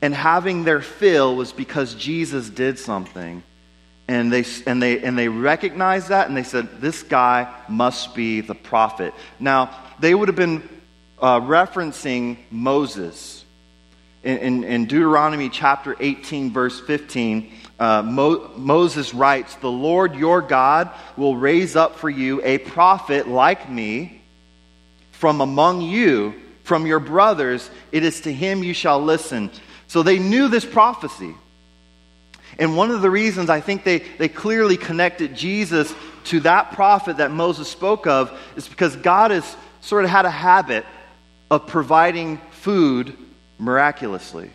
and 0.00 0.14
having 0.14 0.64
their 0.64 0.80
fill 0.80 1.34
was 1.34 1.52
because 1.52 1.94
Jesus 1.94 2.50
did 2.50 2.78
something. 2.78 3.42
And 4.06 4.30
they, 4.30 4.44
and, 4.66 4.82
they, 4.82 5.02
and 5.02 5.18
they 5.18 5.28
recognized 5.28 6.08
that 6.08 6.28
and 6.28 6.36
they 6.36 6.42
said, 6.42 6.80
This 6.80 7.02
guy 7.02 7.52
must 7.68 8.14
be 8.14 8.42
the 8.42 8.54
prophet. 8.54 9.14
Now, 9.40 9.70
they 9.98 10.14
would 10.14 10.28
have 10.28 10.36
been 10.36 10.68
uh, 11.18 11.40
referencing 11.40 12.36
Moses 12.50 13.43
in, 14.24 14.64
in, 14.64 14.86
Deuteronomy 14.86 15.50
chapter 15.50 15.94
18, 16.00 16.52
verse 16.52 16.80
15, 16.80 17.52
uh, 17.78 18.02
Mo, 18.02 18.50
Moses 18.56 19.12
writes, 19.12 19.54
The 19.56 19.70
Lord 19.70 20.14
your 20.14 20.40
God 20.40 20.90
will 21.16 21.36
raise 21.36 21.76
up 21.76 21.96
for 21.96 22.08
you 22.08 22.40
a 22.42 22.58
prophet 22.58 23.28
like 23.28 23.70
me 23.70 24.22
from 25.12 25.40
among 25.40 25.82
you, 25.82 26.34
from 26.62 26.86
your 26.86 27.00
brothers. 27.00 27.70
It 27.92 28.02
is 28.02 28.22
to 28.22 28.32
him 28.32 28.64
you 28.64 28.74
shall 28.74 29.02
listen. 29.02 29.50
So 29.88 30.02
they 30.02 30.18
knew 30.18 30.48
this 30.48 30.64
prophecy. 30.64 31.34
And 32.58 32.76
one 32.76 32.90
of 32.90 33.02
the 33.02 33.10
reasons 33.10 33.50
I 33.50 33.60
think 33.60 33.84
they, 33.84 33.98
they 33.98 34.28
clearly 34.28 34.76
connected 34.76 35.36
Jesus 35.36 35.92
to 36.24 36.40
that 36.40 36.72
prophet 36.72 37.18
that 37.18 37.30
Moses 37.30 37.68
spoke 37.68 38.06
of 38.06 38.38
is 38.56 38.68
because 38.68 38.96
God 38.96 39.30
has 39.30 39.56
sort 39.80 40.04
of 40.04 40.10
had 40.10 40.24
a 40.24 40.30
habit 40.30 40.86
of 41.50 41.66
providing 41.66 42.38
food 42.50 43.16
miraculously. 43.58 44.50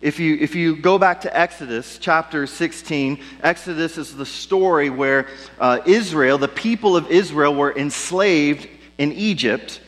If 0.00 0.18
you, 0.18 0.38
if 0.40 0.54
you 0.54 0.76
go 0.76 0.98
back 0.98 1.22
to 1.22 1.38
Exodus 1.38 1.98
chapter 1.98 2.46
16, 2.46 3.22
Exodus 3.42 3.98
is 3.98 4.16
the 4.16 4.24
story 4.24 4.88
where 4.88 5.28
uh, 5.58 5.80
Israel, 5.84 6.38
the 6.38 6.48
people 6.48 6.96
of 6.96 7.10
Israel, 7.10 7.54
were 7.54 7.76
enslaved 7.76 8.66
in 8.96 9.12
Egypt, 9.12 9.80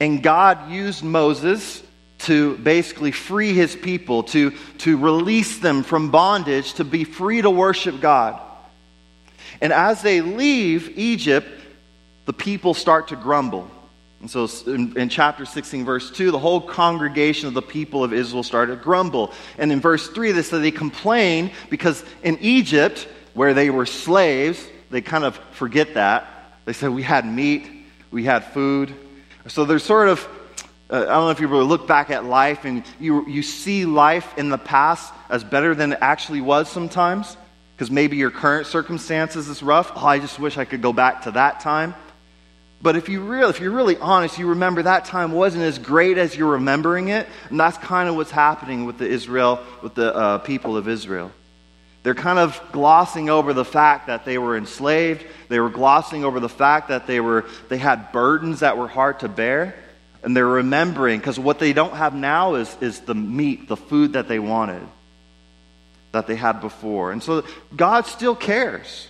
and 0.00 0.22
God 0.22 0.70
used 0.70 1.04
Moses 1.04 1.82
to 2.20 2.56
basically 2.58 3.12
free 3.12 3.52
his 3.52 3.76
people, 3.76 4.22
to, 4.22 4.52
to 4.78 4.96
release 4.96 5.58
them 5.58 5.82
from 5.82 6.10
bondage, 6.10 6.74
to 6.74 6.84
be 6.84 7.04
free 7.04 7.42
to 7.42 7.50
worship 7.50 8.00
God. 8.00 8.40
And 9.60 9.72
as 9.72 10.00
they 10.00 10.22
leave 10.22 10.98
Egypt, 10.98 11.46
the 12.24 12.32
people 12.32 12.74
start 12.74 13.08
to 13.08 13.16
grumble. 13.16 13.70
And 14.20 14.30
so 14.30 14.48
in, 14.66 14.96
in, 14.96 15.08
chapter 15.08 15.44
16, 15.44 15.84
verse 15.84 16.10
2, 16.10 16.30
the 16.30 16.38
whole 16.38 16.60
congregation 16.60 17.48
of 17.48 17.54
the 17.54 17.62
people 17.62 18.02
of 18.02 18.12
Israel 18.12 18.42
started 18.42 18.76
to 18.76 18.82
grumble. 18.82 19.32
And 19.58 19.70
in 19.70 19.80
verse 19.80 20.08
3, 20.08 20.32
they 20.32 20.42
said 20.42 20.62
they 20.62 20.70
complain 20.70 21.50
because 21.68 22.02
in 22.22 22.38
Egypt, 22.40 23.06
where 23.34 23.52
they 23.52 23.68
were 23.68 23.84
slaves, 23.84 24.66
they 24.90 25.02
kind 25.02 25.24
of 25.24 25.36
forget 25.52 25.94
that. 25.94 26.26
They 26.64 26.72
said, 26.72 26.90
We 26.90 27.02
had 27.02 27.26
meat, 27.26 27.68
we 28.10 28.24
had 28.24 28.44
food. 28.44 28.94
So 29.48 29.64
there's 29.64 29.84
sort 29.84 30.08
of, 30.08 30.26
uh, 30.90 30.96
I 30.96 31.04
don't 31.04 31.08
know 31.08 31.30
if 31.30 31.38
you 31.38 31.46
ever 31.46 31.62
look 31.62 31.86
back 31.86 32.10
at 32.10 32.24
life 32.24 32.64
and 32.64 32.84
you, 32.98 33.28
you 33.28 33.42
see 33.42 33.84
life 33.84 34.36
in 34.38 34.48
the 34.48 34.58
past 34.58 35.12
as 35.28 35.44
better 35.44 35.74
than 35.74 35.92
it 35.92 35.98
actually 36.00 36.40
was 36.40 36.68
sometimes, 36.68 37.36
because 37.76 37.90
maybe 37.90 38.16
your 38.16 38.30
current 38.30 38.66
circumstances 38.66 39.48
is 39.48 39.62
rough. 39.62 39.92
Oh, 39.94 40.06
I 40.06 40.18
just 40.18 40.40
wish 40.40 40.56
I 40.56 40.64
could 40.64 40.82
go 40.82 40.92
back 40.92 41.22
to 41.22 41.32
that 41.32 41.60
time. 41.60 41.94
But 42.86 42.94
if, 42.94 43.08
you 43.08 43.20
really, 43.20 43.50
if 43.50 43.58
you're 43.58 43.72
really 43.72 43.96
honest, 43.96 44.38
you 44.38 44.50
remember 44.50 44.84
that 44.84 45.06
time 45.06 45.32
wasn't 45.32 45.64
as 45.64 45.76
great 45.76 46.18
as 46.18 46.36
you're 46.36 46.52
remembering 46.52 47.08
it. 47.08 47.26
And 47.50 47.58
that's 47.58 47.76
kind 47.78 48.08
of 48.08 48.14
what's 48.14 48.30
happening 48.30 48.84
with 48.84 48.96
the 48.96 49.08
Israel, 49.08 49.58
with 49.82 49.96
the 49.96 50.14
uh, 50.14 50.38
people 50.38 50.76
of 50.76 50.86
Israel. 50.86 51.32
They're 52.04 52.14
kind 52.14 52.38
of 52.38 52.62
glossing 52.70 53.28
over 53.28 53.52
the 53.52 53.64
fact 53.64 54.06
that 54.06 54.24
they 54.24 54.38
were 54.38 54.56
enslaved. 54.56 55.24
They 55.48 55.58
were 55.58 55.68
glossing 55.68 56.24
over 56.24 56.38
the 56.38 56.48
fact 56.48 56.86
that 56.90 57.08
they, 57.08 57.18
were, 57.18 57.46
they 57.68 57.76
had 57.76 58.12
burdens 58.12 58.60
that 58.60 58.78
were 58.78 58.86
hard 58.86 59.18
to 59.18 59.28
bear. 59.28 59.74
And 60.22 60.36
they're 60.36 60.46
remembering, 60.46 61.18
because 61.18 61.40
what 61.40 61.58
they 61.58 61.72
don't 61.72 61.94
have 61.94 62.14
now 62.14 62.54
is, 62.54 62.76
is 62.80 63.00
the 63.00 63.16
meat, 63.16 63.66
the 63.66 63.76
food 63.76 64.12
that 64.12 64.28
they 64.28 64.38
wanted, 64.38 64.86
that 66.12 66.28
they 66.28 66.36
had 66.36 66.60
before. 66.60 67.10
And 67.10 67.20
so 67.20 67.42
God 67.74 68.06
still 68.06 68.36
cares. 68.36 69.08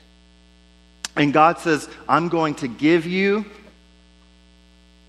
And 1.15 1.31
God 1.31 1.59
says, 1.59 1.91
I'm 2.09 2.31
going 2.31 2.55
to 2.55 2.69
give 2.69 3.05
you 3.05 3.45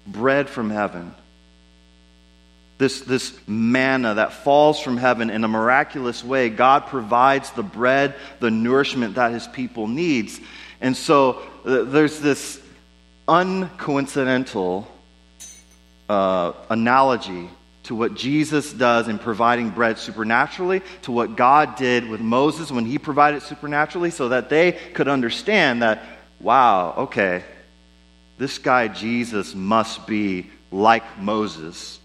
bread 0.08 0.50
from 0.50 0.70
heaven. 0.70 1.14
This, 2.78 3.02
this 3.02 3.38
manna 3.48 4.16
that 4.16 4.34
falls 4.34 4.80
from 4.80 4.98
heaven 4.98 5.30
in 5.30 5.44
a 5.44 5.48
miraculous 5.48 6.24
way, 6.24 6.50
God 6.50 6.88
provides 6.88 7.50
the 7.52 7.64
bread, 7.64 8.16
the 8.40 8.52
nourishment 8.52 9.16
that 9.16 9.32
his 9.32 9.48
people 9.48 9.88
needs. 9.88 10.40
And 10.80 10.96
so 10.96 11.42
uh, 11.66 11.84
there's 11.84 12.20
this 12.20 12.62
uncoincidental 13.28 14.86
uh, 16.08 16.54
analogy 16.70 17.50
to 17.84 17.96
what 17.96 18.14
Jesus 18.14 18.72
does 18.72 19.08
in 19.08 19.18
providing 19.18 19.72
bread 19.72 19.98
supernaturally, 19.98 20.82
to 21.04 21.12
what 21.12 21.36
God 21.36 21.78
did 21.78 22.08
with 22.08 22.22
Moses 22.22 22.70
when 22.70 22.86
he 22.86 22.98
provided 22.98 23.42
supernaturally, 23.42 24.12
so 24.12 24.30
that 24.30 24.50
they 24.50 24.74
could 24.94 25.08
understand 25.08 25.82
that, 25.82 26.04
wow, 26.40 26.94
okay, 26.98 27.44
this 28.38 28.58
guy 28.58 28.88
Jesus 28.88 29.56
must 29.56 30.06
be 30.08 30.50
like 30.72 31.20
Moses. 31.20 32.00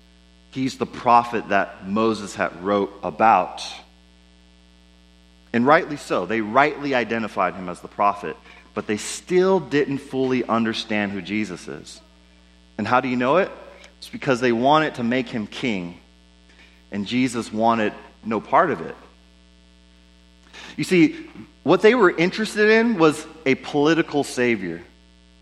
He's 0.51 0.79
the 0.79 0.87
prophet 0.87 1.49
that 1.49 1.87
Moses 1.87 2.35
had 2.35 2.63
wrote 2.63 2.93
about. 3.03 3.63
And 5.53 5.67
rightly 5.67 5.97
so. 5.97 6.27
They 6.27 6.41
rightly 6.41 6.95
identified 6.95 7.55
him 7.55 7.69
as 7.69 7.81
the 7.81 7.89
prophet, 7.89 8.37
but 8.75 8.87
they 8.87 8.97
still 8.97 9.61
didn't 9.61 9.99
fully 9.99 10.45
understand 10.45 11.13
who 11.13 11.21
Jesus 11.21 11.69
is. 11.69 12.01
And 12.79 12.87
how 12.87 13.01
do 13.01 13.09
you 13.09 13.17
know 13.17 13.37
it? 13.37 13.51
It's 13.99 14.09
because 14.09 14.41
they 14.41 14.53
wanted 14.53 14.97
to 14.97 15.05
make 15.05 15.29
him 15.29 15.47
king, 15.47 16.01
and 16.91 17.07
Jesus 17.07 17.53
wanted 17.53 17.93
no 18.25 18.41
part 18.41 18.71
of 18.71 18.81
it. 18.81 18.97
You 20.77 20.85
see, 20.85 21.29
what 21.63 21.83
they 21.83 21.95
were 21.95 22.11
interested 22.11 22.71
in 22.71 22.99
was 22.99 23.27
a 23.47 23.55
political 23.55 24.25
savior. 24.25 24.83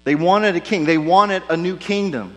They 0.05 0.15
wanted 0.15 0.57
a 0.57 0.61
king, 0.61 0.85
they 0.85 0.99
wanted 0.99 1.43
a 1.49 1.57
new 1.57 1.77
kingdom. 1.77 2.37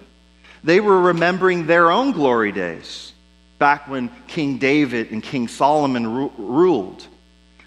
They 0.64 0.80
were 0.80 1.02
remembering 1.02 1.66
their 1.66 1.92
own 1.92 2.12
glory 2.12 2.52
days, 2.52 3.12
back 3.60 3.88
when 3.88 4.10
King 4.28 4.58
David 4.58 5.12
and 5.12 5.22
King 5.22 5.48
Solomon 5.48 6.08
ru- 6.08 6.32
ruled. 6.38 7.06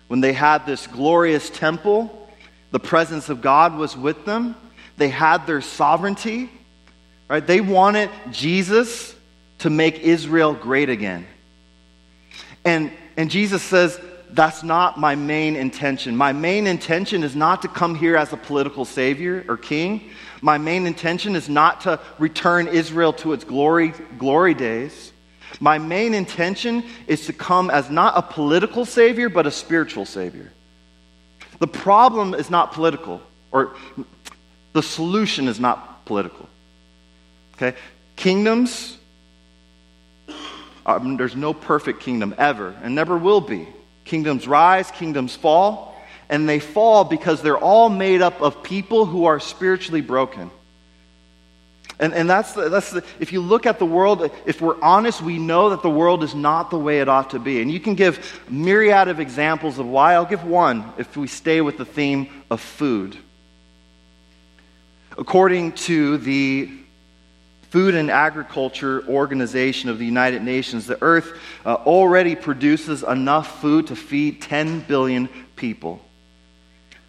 When 0.09 0.20
they 0.20 0.32
had 0.32 0.66
this 0.66 0.87
glorious 0.87 1.50
temple, 1.50 2.30
the 2.70 2.80
presence 2.80 3.28
of 3.28 3.40
God 3.40 3.76
was 3.76 3.96
with 3.96 4.24
them, 4.24 4.54
they 4.96 5.09
had 5.09 5.46
their 5.46 5.61
sovereignty. 5.61 6.50
Right? 7.28 7.44
They 7.44 7.61
wanted 7.61 8.11
Jesus 8.30 9.14
to 9.59 9.70
make 9.70 9.98
Israel 10.00 10.54
great 10.54 10.88
again. 10.88 11.26
And, 12.64 12.92
and 13.16 13.30
Jesus 13.30 13.62
says, 13.62 14.00
that's 14.30 14.62
not 14.62 14.98
my 14.98 15.14
main 15.14 15.56
intention. 15.56 16.16
My 16.16 16.32
main 16.32 16.66
intention 16.66 17.22
is 17.22 17.36
not 17.36 17.62
to 17.62 17.68
come 17.68 17.94
here 17.94 18.16
as 18.16 18.32
a 18.32 18.36
political 18.36 18.84
savior 18.84 19.44
or 19.48 19.56
king. 19.56 20.10
My 20.40 20.58
main 20.58 20.86
intention 20.86 21.36
is 21.36 21.48
not 21.48 21.82
to 21.82 22.00
return 22.18 22.68
Israel 22.68 23.12
to 23.14 23.32
its 23.32 23.44
glory, 23.44 23.92
glory 24.18 24.54
days. 24.54 25.12
My 25.60 25.78
main 25.78 26.12
intention 26.12 26.84
is 27.06 27.26
to 27.26 27.32
come 27.32 27.70
as 27.70 27.88
not 27.88 28.14
a 28.16 28.22
political 28.22 28.84
savior, 28.84 29.28
but 29.28 29.46
a 29.46 29.50
spiritual 29.50 30.04
savior. 30.04 30.50
The 31.58 31.66
problem 31.66 32.34
is 32.34 32.50
not 32.50 32.72
political, 32.72 33.22
or 33.52 33.74
the 34.72 34.82
solution 34.82 35.48
is 35.48 35.58
not 35.58 36.04
political. 36.04 36.48
Okay? 37.54 37.76
Kingdoms, 38.16 38.98
um, 40.84 41.16
there's 41.16 41.36
no 41.36 41.54
perfect 41.54 42.00
kingdom 42.00 42.34
ever, 42.36 42.76
and 42.82 42.94
never 42.94 43.16
will 43.16 43.40
be. 43.40 43.66
Kingdoms 44.07 44.49
rise, 44.49 44.90
kingdoms 44.90 45.37
fall, 45.37 45.95
and 46.31 46.49
they 46.49 46.61
fall 46.61 47.05
because 47.05 47.42
they're 47.42 47.59
all 47.59 47.90
made 47.90 48.23
up 48.23 48.40
of 48.40 48.62
people 48.62 49.05
who 49.05 49.27
are 49.27 49.38
spiritually 49.38 50.01
broken. 50.01 50.51
And, 51.99 52.14
and 52.14 52.29
that's, 52.29 52.53
the, 52.53 52.69
that's 52.69 52.90
the, 52.90 53.05
if 53.21 53.33
you 53.33 53.40
look 53.40 53.66
at 53.66 53.79
the 53.79 53.87
world, 53.87 54.31
if 54.45 54.61
we're 54.61 54.81
honest, 54.83 55.23
we 55.23 55.38
know 55.38 55.71
that 55.71 55.83
the 55.83 55.90
world 55.90 56.23
is 56.23 56.35
not 56.35 56.71
the 56.71 56.79
way 56.79 57.01
it 57.01 57.09
ought 57.09 57.31
to 57.31 57.38
be. 57.38 57.61
And 57.62 57.71
you 57.71 57.81
can 57.81 57.95
give 57.95 58.42
myriad 58.49 59.09
of 59.09 59.19
examples 59.19 59.79
of 59.79 59.87
why. 59.87 60.14
I'll 60.14 60.27
give 60.27 60.45
one 60.45 60.92
if 60.99 61.16
we 61.16 61.27
stay 61.27 61.61
with 61.61 61.79
the 61.79 61.87
theme 61.87 62.29
of 62.51 62.61
food. 62.61 63.16
According 65.19 65.73
to 65.73 66.19
the 66.19 66.71
Food 67.70 67.94
and 67.94 68.11
Agriculture 68.11 69.05
Organization 69.09 69.90
of 69.90 69.98
the 69.98 70.05
United 70.05 70.42
Nations, 70.42 70.87
the 70.87 71.02
earth 71.02 71.38
uh, 71.64 71.74
already 71.74 72.37
produces 72.37 73.02
enough 73.02 73.61
food 73.61 73.88
to 73.88 73.96
feed 73.96 74.40
10 74.40 74.81
billion 74.81 75.29
people. 75.57 76.00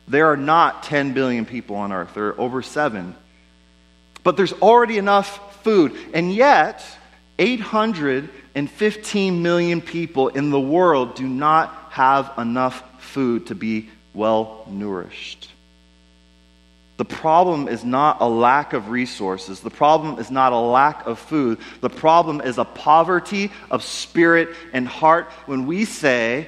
There 0.08 0.32
are 0.32 0.38
not 0.38 0.84
10 0.84 1.14
billion 1.14 1.46
people 1.46 1.76
on 1.76 1.92
earth, 1.92 2.14
there 2.14 2.28
are 2.28 2.40
over 2.40 2.62
7. 2.62 3.16
But 4.24 4.36
there's 4.36 4.54
already 4.54 4.98
enough 4.98 5.64
food, 5.64 5.96
and 6.14 6.34
yet 6.34 6.84
815 7.40 9.44
million 9.44 9.82
people 9.82 10.30
in 10.30 10.50
the 10.50 10.60
world 10.60 11.16
do 11.16 11.28
not 11.28 11.92
have 11.92 12.34
enough 12.38 12.84
food 13.02 13.48
to 13.48 13.56
be 13.56 13.90
well 14.14 14.66
nourished. 14.70 15.52
The 16.98 17.06
problem 17.06 17.68
is 17.68 17.86
not 17.86 18.18
a 18.22 18.28
lack 18.28 18.74
of 18.74 18.90
resources. 18.90 19.60
The 19.60 19.70
problem 19.70 20.18
is 20.18 20.32
not 20.32 20.52
a 20.52 20.58
lack 20.58 21.06
of 21.06 21.20
food. 21.20 21.60
The 21.80 21.92
problem 21.92 22.42
is 22.42 22.58
a 22.58 22.66
poverty 22.66 23.52
of 23.70 23.84
spirit 23.84 24.50
and 24.74 24.88
heart 24.88 25.30
when 25.46 25.68
we 25.68 25.86
say, 25.86 26.48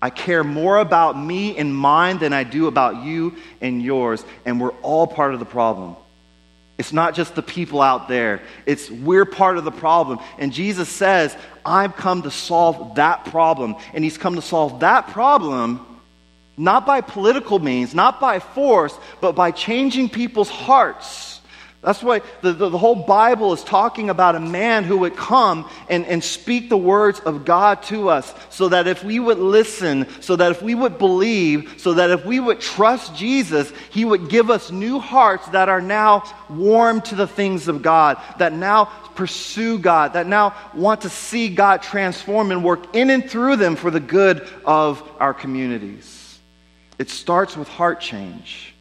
I 0.00 0.10
care 0.10 0.44
more 0.44 0.78
about 0.78 1.18
me 1.18 1.56
and 1.56 1.74
mine 1.74 2.18
than 2.18 2.32
I 2.32 2.44
do 2.44 2.68
about 2.68 3.02
you 3.02 3.34
and 3.60 3.82
yours. 3.82 4.24
And 4.46 4.60
we're 4.60 4.70
all 4.82 5.08
part 5.08 5.34
of 5.34 5.40
the 5.40 5.46
problem. 5.46 5.96
It's 6.78 6.92
not 6.92 7.16
just 7.16 7.34
the 7.34 7.42
people 7.42 7.82
out 7.82 8.06
there, 8.06 8.40
it's 8.64 8.88
we're 8.88 9.24
part 9.24 9.58
of 9.58 9.64
the 9.64 9.72
problem. 9.72 10.20
And 10.38 10.52
Jesus 10.52 10.88
says, 10.88 11.36
I've 11.66 11.96
come 11.96 12.22
to 12.22 12.30
solve 12.30 12.94
that 12.94 13.24
problem. 13.24 13.74
And 13.92 14.04
He's 14.04 14.16
come 14.16 14.36
to 14.36 14.42
solve 14.42 14.78
that 14.78 15.08
problem 15.08 15.84
not 16.58 16.84
by 16.84 17.00
political 17.00 17.58
means, 17.58 17.94
not 17.94 18.20
by 18.20 18.40
force, 18.40 18.96
but 19.20 19.32
by 19.32 19.50
changing 19.50 20.10
people's 20.10 20.50
hearts. 20.50 21.38
That's 21.80 22.02
why 22.02 22.22
the, 22.42 22.52
the, 22.52 22.70
the, 22.70 22.78
whole 22.78 22.96
Bible 22.96 23.52
is 23.52 23.62
talking 23.62 24.10
about 24.10 24.34
a 24.34 24.40
man 24.40 24.82
who 24.82 24.98
would 24.98 25.14
come 25.14 25.70
and, 25.88 26.04
and 26.06 26.22
speak 26.24 26.68
the 26.68 26.76
words 26.76 27.20
of 27.20 27.44
God 27.44 27.84
to 27.84 28.08
us 28.08 28.34
so 28.50 28.68
that 28.70 28.88
if 28.88 29.04
we 29.04 29.20
would 29.20 29.38
listen, 29.38 30.08
so 30.20 30.34
that 30.34 30.50
if 30.50 30.60
we 30.60 30.74
would 30.74 30.98
believe, 30.98 31.74
so 31.76 31.94
that 31.94 32.10
if 32.10 32.26
we 32.26 32.40
would 32.40 32.60
trust 32.60 33.14
Jesus, 33.14 33.72
he 33.90 34.04
would 34.04 34.28
give 34.28 34.50
us 34.50 34.72
new 34.72 34.98
hearts 34.98 35.46
that 35.50 35.68
are 35.68 35.80
now 35.80 36.24
warm 36.50 37.00
to 37.02 37.14
the 37.14 37.28
things 37.28 37.68
of 37.68 37.80
God, 37.80 38.20
that 38.38 38.52
now 38.52 38.86
pursue 39.14 39.78
God, 39.78 40.14
that 40.14 40.26
now 40.26 40.56
want 40.74 41.02
to 41.02 41.08
see 41.08 41.48
God 41.48 41.80
transform 41.80 42.50
and 42.50 42.64
work 42.64 42.96
in 42.96 43.08
and 43.08 43.30
through 43.30 43.54
them 43.54 43.76
for 43.76 43.92
the 43.92 44.00
good 44.00 44.48
of 44.64 45.00
our 45.20 45.32
communities. 45.32 46.17
It 46.98 47.10
starts 47.10 47.56
with 47.56 47.68
heart 47.68 48.00
change. 48.00 48.74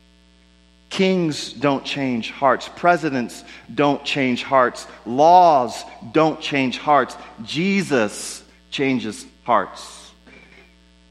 Kings 0.89 1.53
don't 1.53 1.83
change 1.85 2.31
hearts. 2.31 2.69
Presidents 2.75 3.43
don't 3.73 4.03
change 4.03 4.43
hearts. 4.43 4.87
Laws 5.05 5.83
don't 6.11 6.39
change 6.39 6.77
hearts. 6.77 7.15
Jesus 7.43 8.43
changes 8.71 9.25
hearts. 9.43 10.11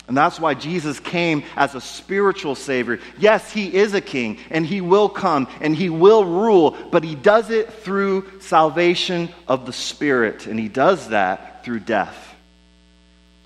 And 0.08 0.16
that's 0.16 0.38
why 0.38 0.54
Jesus 0.54 1.00
came 1.00 1.42
as 1.56 1.74
a 1.74 1.80
spiritual 1.80 2.54
Savior. 2.54 3.00
Yes, 3.18 3.50
He 3.52 3.74
is 3.74 3.92
a 3.92 4.00
King, 4.00 4.38
and 4.50 4.64
He 4.64 4.80
will 4.80 5.08
come, 5.08 5.48
and 5.60 5.74
He 5.74 5.90
will 5.90 6.24
rule, 6.24 6.76
but 6.92 7.02
He 7.02 7.16
does 7.16 7.50
it 7.50 7.72
through 7.72 8.40
salvation 8.40 9.28
of 9.48 9.66
the 9.66 9.72
Spirit, 9.72 10.46
and 10.46 10.60
He 10.60 10.68
does 10.68 11.08
that 11.08 11.64
through 11.64 11.80
death. 11.80 12.34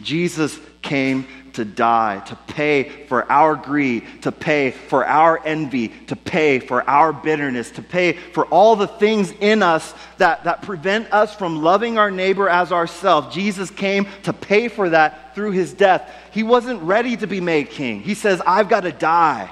Jesus 0.02 0.58
came 0.82 1.26
to 1.54 1.64
die, 1.64 2.20
to 2.26 2.36
pay 2.46 3.06
for 3.06 3.30
our 3.30 3.54
greed, 3.54 4.06
to 4.22 4.32
pay 4.32 4.70
for 4.70 5.04
our 5.04 5.40
envy, 5.44 5.88
to 6.06 6.16
pay 6.16 6.58
for 6.58 6.88
our 6.88 7.12
bitterness, 7.12 7.70
to 7.72 7.82
pay 7.82 8.12
for 8.12 8.46
all 8.46 8.76
the 8.76 8.86
things 8.86 9.32
in 9.40 9.62
us 9.62 9.94
that, 10.18 10.44
that 10.44 10.62
prevent 10.62 11.12
us 11.12 11.34
from 11.34 11.62
loving 11.62 11.98
our 11.98 12.10
neighbor 12.10 12.48
as 12.48 12.72
ourselves. 12.72 13.34
Jesus 13.34 13.70
came 13.70 14.06
to 14.22 14.32
pay 14.32 14.68
for 14.68 14.90
that 14.90 15.34
through 15.34 15.52
his 15.52 15.72
death. 15.72 16.10
He 16.32 16.42
wasn't 16.42 16.82
ready 16.82 17.16
to 17.16 17.26
be 17.26 17.40
made 17.40 17.70
king. 17.70 18.00
He 18.00 18.14
says, 18.14 18.40
I've 18.46 18.68
got 18.68 18.80
to 18.80 18.92
die. 18.92 19.50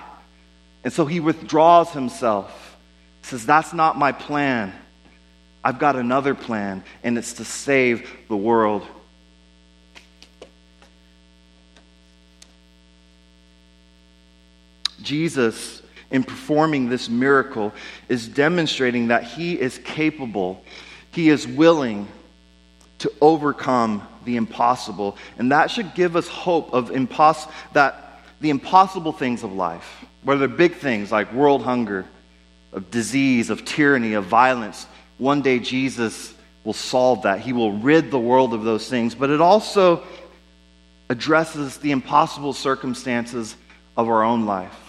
And 0.84 0.92
so 0.92 1.06
he 1.06 1.20
withdraws 1.20 1.90
himself. 1.90 2.76
He 3.22 3.26
says, 3.28 3.44
That's 3.44 3.72
not 3.72 3.98
my 3.98 4.12
plan. 4.12 4.72
I've 5.64 5.78
got 5.78 5.96
another 5.96 6.34
plan, 6.34 6.84
and 7.02 7.18
it's 7.18 7.34
to 7.34 7.44
save 7.44 8.08
the 8.28 8.36
world. 8.36 8.86
Jesus, 15.08 15.80
in 16.10 16.22
performing 16.22 16.90
this 16.90 17.08
miracle, 17.08 17.72
is 18.10 18.28
demonstrating 18.28 19.08
that 19.08 19.24
he 19.24 19.58
is 19.58 19.78
capable, 19.78 20.62
he 21.12 21.30
is 21.30 21.48
willing 21.48 22.06
to 22.98 23.10
overcome 23.22 24.06
the 24.26 24.36
impossible. 24.36 25.16
And 25.38 25.50
that 25.50 25.70
should 25.70 25.94
give 25.94 26.14
us 26.14 26.28
hope 26.28 26.74
of 26.74 26.90
impos- 26.90 27.50
that 27.72 28.20
the 28.42 28.50
impossible 28.50 29.12
things 29.12 29.42
of 29.42 29.52
life, 29.54 30.04
whether 30.22 30.46
they're 30.46 30.56
big 30.56 30.74
things 30.74 31.10
like 31.10 31.32
world 31.32 31.62
hunger, 31.62 32.04
of 32.74 32.90
disease, 32.90 33.48
of 33.48 33.64
tyranny, 33.64 34.12
of 34.12 34.26
violence, 34.26 34.86
one 35.16 35.40
day 35.40 35.58
Jesus 35.58 36.34
will 36.64 36.74
solve 36.74 37.22
that. 37.22 37.40
He 37.40 37.54
will 37.54 37.72
rid 37.72 38.10
the 38.10 38.18
world 38.18 38.52
of 38.52 38.62
those 38.62 38.90
things. 38.90 39.14
But 39.14 39.30
it 39.30 39.40
also 39.40 40.02
addresses 41.08 41.78
the 41.78 41.92
impossible 41.92 42.52
circumstances 42.52 43.56
of 43.96 44.06
our 44.10 44.22
own 44.22 44.44
life. 44.44 44.87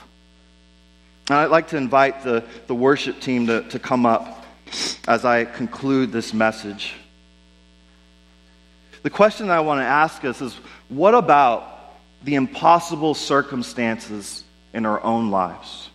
I'd 1.36 1.52
like 1.52 1.68
to 1.70 1.78
invite 1.78 2.24
the, 2.24 2.44
the 2.68 2.76
worship 2.76 3.20
team 3.20 3.48
to, 3.48 3.62
to 3.70 3.80
come 3.80 4.06
up 4.06 4.46
as 5.08 5.26
I 5.26 5.46
conclude 5.46 6.12
this 6.12 6.34
message. 6.34 6.94
The 9.04 9.10
question 9.10 9.50
I 9.50 9.60
want 9.62 9.80
to 9.80 9.86
ask 9.86 10.26
us 10.26 10.42
is 10.42 10.54
what 10.90 11.14
about 11.14 11.94
the 12.24 12.36
impossible 12.36 13.14
circumstances 13.14 14.44
in 14.74 14.86
our 14.86 15.02
own 15.04 15.32
lives? 15.32 15.90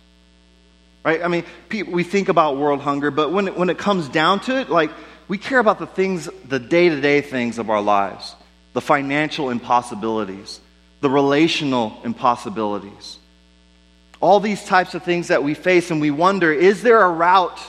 Right? 1.03 1.21
I 1.21 1.27
mean, 1.27 1.43
we 1.69 2.03
think 2.03 2.29
about 2.29 2.57
world 2.57 2.81
hunger, 2.81 3.11
but 3.11 3.31
when 3.31 3.47
it, 3.47 3.55
when 3.55 3.69
it 3.69 3.77
comes 3.77 4.09
down 4.09 4.39
to 4.41 4.59
it, 4.59 4.69
like, 4.69 4.91
we 5.27 5.37
care 5.37 5.59
about 5.59 5.79
the 5.79 5.87
things, 5.87 6.29
the 6.45 6.59
day 6.59 6.89
to 6.89 6.99
day 6.99 7.21
things 7.21 7.59
of 7.59 7.69
our 7.69 7.81
lives, 7.81 8.35
the 8.73 8.81
financial 8.81 9.49
impossibilities, 9.49 10.59
the 11.01 11.09
relational 11.09 11.99
impossibilities 12.03 13.19
all 14.25 14.39
these 14.39 14.63
types 14.65 14.95
of 14.95 15.03
things 15.03 15.27
that 15.27 15.43
we 15.43 15.53
face, 15.53 15.91
and 15.91 16.01
we 16.01 16.09
wonder 16.09 16.51
is 16.51 16.81
there 16.81 17.03
a 17.03 17.09
route 17.09 17.61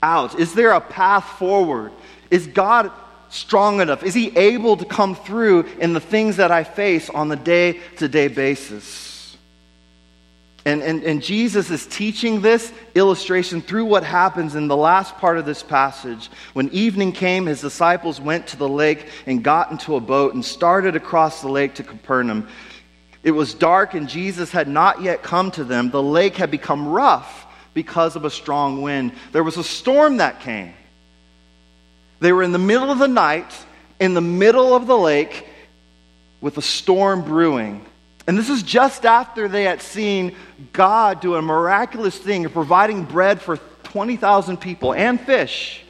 out? 0.00 0.38
Is 0.38 0.54
there 0.54 0.70
a 0.70 0.80
path 0.80 1.24
forward? 1.40 1.90
Is 2.30 2.46
God 2.46 2.92
strong 3.30 3.80
enough? 3.80 4.04
Is 4.04 4.14
He 4.14 4.36
able 4.36 4.76
to 4.76 4.84
come 4.84 5.16
through 5.16 5.62
in 5.80 5.92
the 5.92 6.00
things 6.00 6.36
that 6.36 6.52
I 6.52 6.62
face 6.62 7.10
on 7.10 7.28
the 7.28 7.36
day 7.36 7.80
to 7.96 8.06
day 8.06 8.28
basis? 8.28 9.36
And, 10.64 10.82
and, 10.82 11.02
and 11.02 11.20
Jesus 11.20 11.70
is 11.70 11.84
teaching 11.86 12.42
this 12.42 12.72
illustration 12.94 13.60
through 13.60 13.86
what 13.86 14.04
happens 14.04 14.54
in 14.54 14.68
the 14.68 14.76
last 14.76 15.16
part 15.18 15.36
of 15.36 15.46
this 15.46 15.64
passage. 15.64 16.28
When 16.54 16.68
evening 16.70 17.10
came, 17.10 17.46
his 17.46 17.60
disciples 17.60 18.20
went 18.20 18.48
to 18.48 18.56
the 18.56 18.68
lake 18.68 19.08
and 19.26 19.42
got 19.42 19.72
into 19.72 19.96
a 19.96 20.00
boat 20.00 20.34
and 20.34 20.44
started 20.44 20.94
across 20.94 21.40
the 21.40 21.48
lake 21.48 21.74
to 21.74 21.82
Capernaum. 21.82 22.48
It 23.26 23.32
was 23.32 23.54
dark 23.54 23.94
and 23.94 24.08
Jesus 24.08 24.52
had 24.52 24.68
not 24.68 25.02
yet 25.02 25.24
come 25.24 25.50
to 25.50 25.64
them. 25.64 25.90
The 25.90 26.00
lake 26.00 26.36
had 26.36 26.48
become 26.48 26.86
rough 26.86 27.44
because 27.74 28.14
of 28.14 28.24
a 28.24 28.30
strong 28.30 28.82
wind. 28.82 29.14
There 29.32 29.42
was 29.42 29.56
a 29.56 29.64
storm 29.64 30.18
that 30.18 30.38
came. 30.42 30.72
They 32.20 32.32
were 32.32 32.44
in 32.44 32.52
the 32.52 32.58
middle 32.58 32.88
of 32.88 33.00
the 33.00 33.08
night, 33.08 33.52
in 33.98 34.14
the 34.14 34.20
middle 34.20 34.76
of 34.76 34.86
the 34.86 34.96
lake, 34.96 35.44
with 36.40 36.56
a 36.56 36.62
storm 36.62 37.22
brewing. 37.22 37.84
And 38.28 38.38
this 38.38 38.48
is 38.48 38.62
just 38.62 39.04
after 39.04 39.48
they 39.48 39.64
had 39.64 39.82
seen 39.82 40.36
God 40.72 41.20
do 41.20 41.34
a 41.34 41.42
miraculous 41.42 42.16
thing 42.16 42.44
of 42.44 42.52
providing 42.52 43.02
bread 43.02 43.42
for 43.42 43.56
20,000 43.82 44.56
people 44.56 44.94
and 44.94 45.20
fish. 45.20 45.82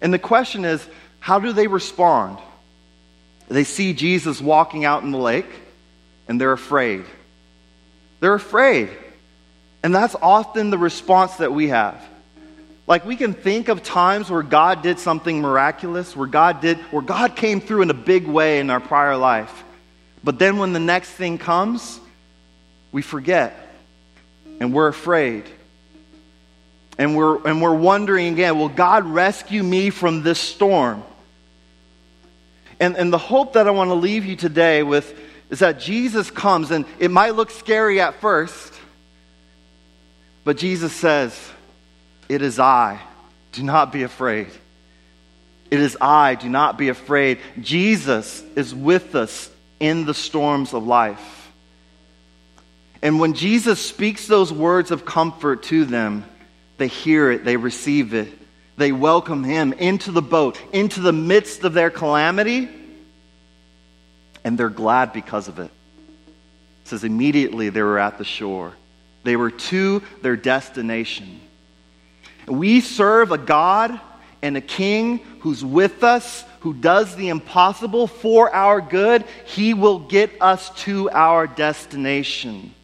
And 0.00 0.14
the 0.14 0.20
question 0.20 0.64
is, 0.64 0.86
how 1.18 1.40
do 1.40 1.52
they 1.52 1.66
respond? 1.66 2.38
They 3.48 3.64
see 3.64 3.92
Jesus 3.92 4.40
walking 4.40 4.84
out 4.84 5.02
in 5.02 5.10
the 5.10 5.18
lake 5.18 5.48
and 6.32 6.40
they're 6.40 6.52
afraid. 6.52 7.04
They're 8.20 8.32
afraid. 8.32 8.88
And 9.82 9.94
that's 9.94 10.14
often 10.14 10.70
the 10.70 10.78
response 10.78 11.36
that 11.36 11.52
we 11.52 11.68
have. 11.68 12.02
Like 12.86 13.04
we 13.04 13.16
can 13.16 13.34
think 13.34 13.68
of 13.68 13.82
times 13.82 14.30
where 14.30 14.42
God 14.42 14.80
did 14.80 14.98
something 14.98 15.42
miraculous, 15.42 16.16
where 16.16 16.26
God 16.26 16.62
did 16.62 16.78
where 16.90 17.02
God 17.02 17.36
came 17.36 17.60
through 17.60 17.82
in 17.82 17.90
a 17.90 17.94
big 18.12 18.26
way 18.26 18.60
in 18.60 18.70
our 18.70 18.80
prior 18.80 19.14
life. 19.14 19.62
But 20.24 20.38
then 20.38 20.56
when 20.56 20.72
the 20.72 20.80
next 20.80 21.10
thing 21.10 21.36
comes, 21.36 22.00
we 22.92 23.02
forget. 23.02 23.54
And 24.58 24.72
we're 24.72 24.88
afraid. 24.88 25.44
And 26.96 27.14
we're 27.14 27.46
and 27.46 27.60
we're 27.60 27.74
wondering 27.74 28.32
again, 28.32 28.58
will 28.58 28.70
God 28.70 29.04
rescue 29.04 29.62
me 29.62 29.90
from 29.90 30.22
this 30.22 30.38
storm? 30.38 31.02
And 32.80 32.96
and 32.96 33.12
the 33.12 33.18
hope 33.18 33.52
that 33.52 33.66
I 33.66 33.70
want 33.70 33.90
to 33.90 33.96
leave 33.96 34.24
you 34.24 34.34
today 34.34 34.82
with 34.82 35.14
is 35.52 35.58
that 35.58 35.78
Jesus 35.78 36.30
comes, 36.30 36.70
and 36.70 36.86
it 36.98 37.10
might 37.10 37.34
look 37.34 37.50
scary 37.50 38.00
at 38.00 38.20
first, 38.22 38.72
but 40.44 40.56
Jesus 40.56 40.94
says, 40.94 41.38
It 42.26 42.40
is 42.40 42.58
I. 42.58 42.98
Do 43.52 43.62
not 43.62 43.92
be 43.92 44.02
afraid. 44.02 44.48
It 45.70 45.78
is 45.78 45.98
I. 46.00 46.36
Do 46.36 46.48
not 46.48 46.78
be 46.78 46.88
afraid. 46.88 47.38
Jesus 47.60 48.42
is 48.56 48.74
with 48.74 49.14
us 49.14 49.50
in 49.78 50.06
the 50.06 50.14
storms 50.14 50.72
of 50.72 50.86
life. 50.86 51.50
And 53.02 53.20
when 53.20 53.34
Jesus 53.34 53.78
speaks 53.78 54.26
those 54.26 54.50
words 54.50 54.90
of 54.90 55.04
comfort 55.04 55.64
to 55.64 55.84
them, 55.84 56.24
they 56.78 56.88
hear 56.88 57.30
it, 57.30 57.44
they 57.44 57.58
receive 57.58 58.14
it, 58.14 58.32
they 58.78 58.90
welcome 58.90 59.44
him 59.44 59.74
into 59.74 60.12
the 60.12 60.22
boat, 60.22 60.58
into 60.72 61.00
the 61.00 61.12
midst 61.12 61.62
of 61.62 61.74
their 61.74 61.90
calamity 61.90 62.70
and 64.44 64.58
they're 64.58 64.68
glad 64.68 65.12
because 65.12 65.48
of 65.48 65.58
it. 65.58 65.70
It 66.84 66.88
says 66.88 67.04
immediately 67.04 67.68
they 67.68 67.82
were 67.82 67.98
at 67.98 68.18
the 68.18 68.24
shore. 68.24 68.72
They 69.24 69.36
were 69.36 69.50
to 69.50 70.02
their 70.20 70.36
destination. 70.36 71.40
We 72.46 72.80
serve 72.80 73.30
a 73.30 73.38
God 73.38 74.00
and 74.42 74.56
a 74.56 74.60
king 74.60 75.18
who's 75.40 75.64
with 75.64 76.02
us, 76.02 76.44
who 76.60 76.74
does 76.74 77.14
the 77.14 77.28
impossible 77.28 78.08
for 78.08 78.52
our 78.52 78.80
good. 78.80 79.24
He 79.44 79.74
will 79.74 80.00
get 80.00 80.30
us 80.40 80.70
to 80.82 81.08
our 81.10 81.46
destination. 81.46 82.74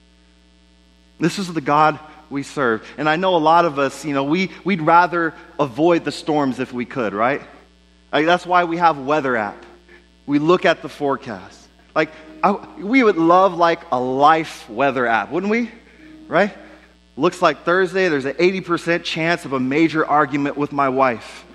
This 1.18 1.40
is 1.40 1.52
the 1.52 1.60
God 1.60 1.98
we 2.30 2.44
serve. 2.44 2.86
And 2.96 3.08
I 3.08 3.16
know 3.16 3.34
a 3.34 3.38
lot 3.38 3.64
of 3.64 3.80
us, 3.80 4.04
you 4.04 4.14
know, 4.14 4.22
we, 4.22 4.52
we'd 4.62 4.82
rather 4.82 5.34
avoid 5.58 6.04
the 6.04 6.12
storms 6.12 6.60
if 6.60 6.72
we 6.72 6.84
could, 6.84 7.12
right? 7.12 7.42
That's 8.12 8.46
why 8.46 8.64
we 8.64 8.76
have 8.76 8.98
weather 8.98 9.36
app 9.36 9.64
we 10.28 10.38
look 10.38 10.66
at 10.66 10.82
the 10.82 10.90
forecast. 10.90 11.68
Like, 11.94 12.10
I, 12.44 12.52
we 12.52 13.02
would 13.02 13.16
love 13.16 13.54
like 13.54 13.80
a 13.90 13.98
life 13.98 14.68
weather 14.68 15.06
app, 15.06 15.30
wouldn't 15.30 15.50
we? 15.50 15.70
Right? 16.28 16.54
Looks 17.16 17.40
like 17.40 17.64
Thursday, 17.64 18.10
there's 18.10 18.26
an 18.26 18.34
80% 18.34 19.04
chance 19.04 19.46
of 19.46 19.54
a 19.54 19.58
major 19.58 20.06
argument 20.06 20.58
with 20.58 20.70
my 20.70 20.90
wife. 20.90 21.46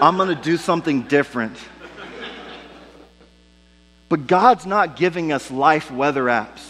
I'm 0.00 0.16
going 0.16 0.28
to 0.28 0.42
do 0.42 0.56
something 0.56 1.02
different. 1.02 1.56
But 4.08 4.26
God's 4.26 4.66
not 4.66 4.96
giving 4.96 5.32
us 5.32 5.48
life 5.48 5.88
weather 5.90 6.24
apps. 6.24 6.68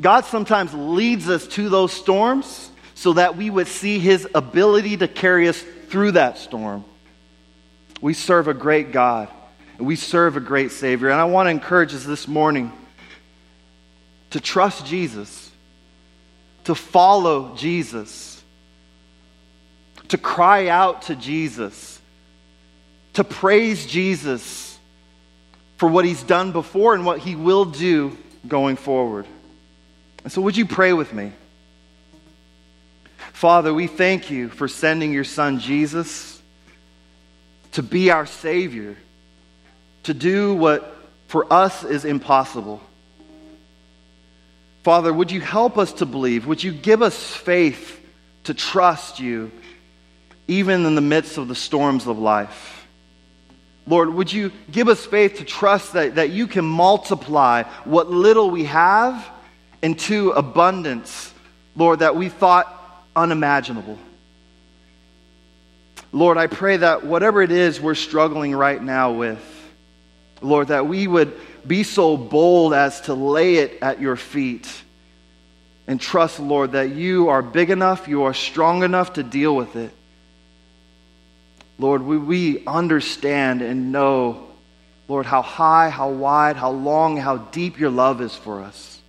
God 0.00 0.24
sometimes 0.24 0.72
leads 0.72 1.28
us 1.28 1.46
to 1.48 1.68
those 1.68 1.92
storms 1.92 2.70
so 2.94 3.12
that 3.12 3.36
we 3.36 3.50
would 3.50 3.68
see 3.68 3.98
his 3.98 4.26
ability 4.34 4.96
to 4.96 5.06
carry 5.06 5.48
us 5.48 5.62
through 5.88 6.12
that 6.12 6.38
storm. 6.38 6.86
We 8.00 8.14
serve 8.14 8.48
a 8.48 8.54
great 8.54 8.90
God. 8.90 9.28
We 9.82 9.96
serve 9.96 10.36
a 10.36 10.40
great 10.40 10.70
Savior. 10.70 11.10
And 11.10 11.20
I 11.20 11.24
want 11.24 11.46
to 11.46 11.50
encourage 11.50 11.94
us 11.94 12.04
this 12.04 12.28
morning 12.28 12.72
to 14.30 14.40
trust 14.40 14.86
Jesus. 14.86 15.50
to 16.64 16.74
follow 16.74 17.54
Jesus, 17.56 18.42
to 20.08 20.18
cry 20.18 20.68
out 20.68 21.02
to 21.02 21.16
Jesus, 21.16 22.00
to 23.14 23.24
praise 23.24 23.86
Jesus 23.86 24.78
for 25.76 25.88
what 25.88 26.04
he's 26.04 26.22
done 26.22 26.52
before 26.52 26.94
and 26.94 27.04
what 27.04 27.18
he 27.18 27.34
will 27.34 27.64
do 27.64 28.16
going 28.46 28.76
forward. 28.76 29.26
And 30.22 30.32
so, 30.32 30.40
would 30.42 30.56
you 30.56 30.66
pray 30.66 30.92
with 30.92 31.12
me? 31.12 31.32
Father, 33.32 33.74
we 33.74 33.88
thank 33.88 34.30
you 34.30 34.48
for 34.48 34.68
sending 34.68 35.12
your 35.12 35.24
son 35.24 35.58
Jesus 35.58 36.40
to 37.72 37.82
be 37.82 38.10
our 38.10 38.26
Savior, 38.26 38.96
to 40.04 40.14
do 40.14 40.54
what 40.54 40.96
for 41.28 41.50
us 41.52 41.84
is 41.84 42.04
impossible. 42.04 42.80
Father, 44.82 45.12
would 45.12 45.30
you 45.30 45.40
help 45.40 45.78
us 45.78 45.92
to 45.94 46.06
believe? 46.06 46.46
Would 46.46 46.62
you 46.62 46.72
give 46.72 47.02
us 47.02 47.16
faith 47.16 48.00
to 48.44 48.54
trust 48.54 49.20
you 49.20 49.52
even 50.48 50.84
in 50.84 50.94
the 50.94 51.00
midst 51.00 51.38
of 51.38 51.48
the 51.48 51.54
storms 51.54 52.06
of 52.06 52.18
life? 52.18 52.86
Lord, 53.86 54.12
would 54.12 54.32
you 54.32 54.52
give 54.70 54.88
us 54.88 55.04
faith 55.04 55.38
to 55.38 55.44
trust 55.44 55.94
that, 55.94 56.16
that 56.16 56.30
you 56.30 56.46
can 56.46 56.64
multiply 56.64 57.64
what 57.84 58.10
little 58.10 58.50
we 58.50 58.64
have 58.64 59.28
into 59.82 60.30
abundance, 60.30 61.32
Lord, 61.74 62.00
that 62.00 62.14
we 62.14 62.28
thought 62.28 62.68
unimaginable? 63.16 63.98
Lord, 66.12 66.36
I 66.38 66.46
pray 66.46 66.76
that 66.76 67.04
whatever 67.04 67.42
it 67.42 67.50
is 67.50 67.80
we're 67.80 67.94
struggling 67.94 68.54
right 68.54 68.80
now 68.80 69.12
with, 69.12 69.51
Lord, 70.42 70.68
that 70.68 70.86
we 70.86 71.06
would 71.06 71.38
be 71.66 71.82
so 71.82 72.16
bold 72.16 72.74
as 72.74 73.02
to 73.02 73.14
lay 73.14 73.56
it 73.56 73.78
at 73.82 74.00
your 74.00 74.16
feet 74.16 74.68
and 75.86 76.00
trust, 76.00 76.38
Lord, 76.38 76.72
that 76.72 76.90
you 76.94 77.28
are 77.28 77.42
big 77.42 77.70
enough, 77.70 78.06
you 78.08 78.22
are 78.24 78.34
strong 78.34 78.82
enough 78.82 79.14
to 79.14 79.22
deal 79.22 79.54
with 79.54 79.76
it. 79.76 79.92
Lord, 81.78 82.02
we, 82.02 82.16
we 82.16 82.66
understand 82.66 83.62
and 83.62 83.90
know, 83.90 84.46
Lord, 85.08 85.26
how 85.26 85.42
high, 85.42 85.90
how 85.90 86.10
wide, 86.10 86.56
how 86.56 86.70
long, 86.70 87.16
how 87.16 87.38
deep 87.38 87.78
your 87.78 87.90
love 87.90 88.20
is 88.20 88.34
for 88.34 88.62
us. 88.62 89.00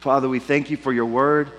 Father, 0.00 0.28
we 0.28 0.38
thank 0.38 0.70
you 0.70 0.76
for 0.76 0.92
your 0.92 1.06
word. 1.06 1.50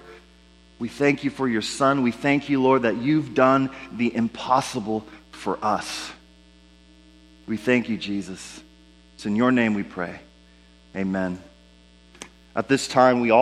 We 0.78 0.90
thank 0.90 1.24
you 1.24 1.30
for 1.30 1.48
your 1.48 1.62
son. 1.62 2.04
We 2.04 2.12
thank 2.12 2.50
you, 2.50 2.62
Lord, 2.62 2.84
that 2.84 2.98
you've 2.98 3.34
done 3.34 3.70
the 3.92 4.16
impossible 4.16 5.06
for 5.32 5.58
us. 5.64 6.12
We 7.48 7.58
thank 7.58 7.90
you, 7.90 7.98
Jesus. 7.98 8.62
It's 9.16 9.26
in 9.26 9.36
your 9.36 9.52
name 9.52 9.74
we 9.74 9.84
pray. 9.84 10.20
Amen. 10.96 11.42
At 12.56 12.68
this 12.68 12.88
time, 12.88 13.22
we 13.22 13.32
all 13.32 13.40